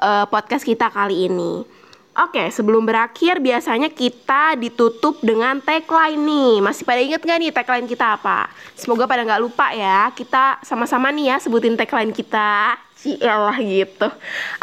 uh, 0.00 0.24
podcast 0.30 0.62
kita 0.62 0.88
kali 0.88 1.26
ini. 1.26 1.78
Oke, 2.18 2.50
sebelum 2.50 2.82
berakhir 2.82 3.38
biasanya 3.38 3.94
kita 3.94 4.58
ditutup 4.58 5.22
dengan 5.22 5.62
tagline 5.62 6.18
nih. 6.18 6.52
Masih 6.58 6.82
pada 6.82 6.98
inget 6.98 7.22
gak 7.22 7.38
nih 7.38 7.54
tagline 7.54 7.86
kita 7.86 8.18
apa? 8.18 8.50
Semoga 8.74 9.06
pada 9.06 9.22
nggak 9.22 9.38
lupa 9.38 9.70
ya. 9.70 10.10
Kita 10.10 10.58
sama-sama 10.66 11.14
nih 11.14 11.30
ya 11.30 11.36
sebutin 11.38 11.78
tagline 11.78 12.10
kita. 12.10 12.74
Cielah 12.98 13.54
gitu. 13.62 14.10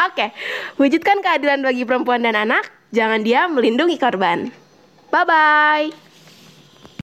Oke, 0.04 0.36
wujudkan 0.76 1.24
keadilan 1.24 1.64
bagi 1.64 1.88
perempuan 1.88 2.20
dan 2.28 2.36
anak. 2.36 2.75
Jangan 2.94 3.26
dia 3.26 3.50
melindungi 3.50 3.98
korban. 3.98 4.52
Bye-bye. 5.10 6.05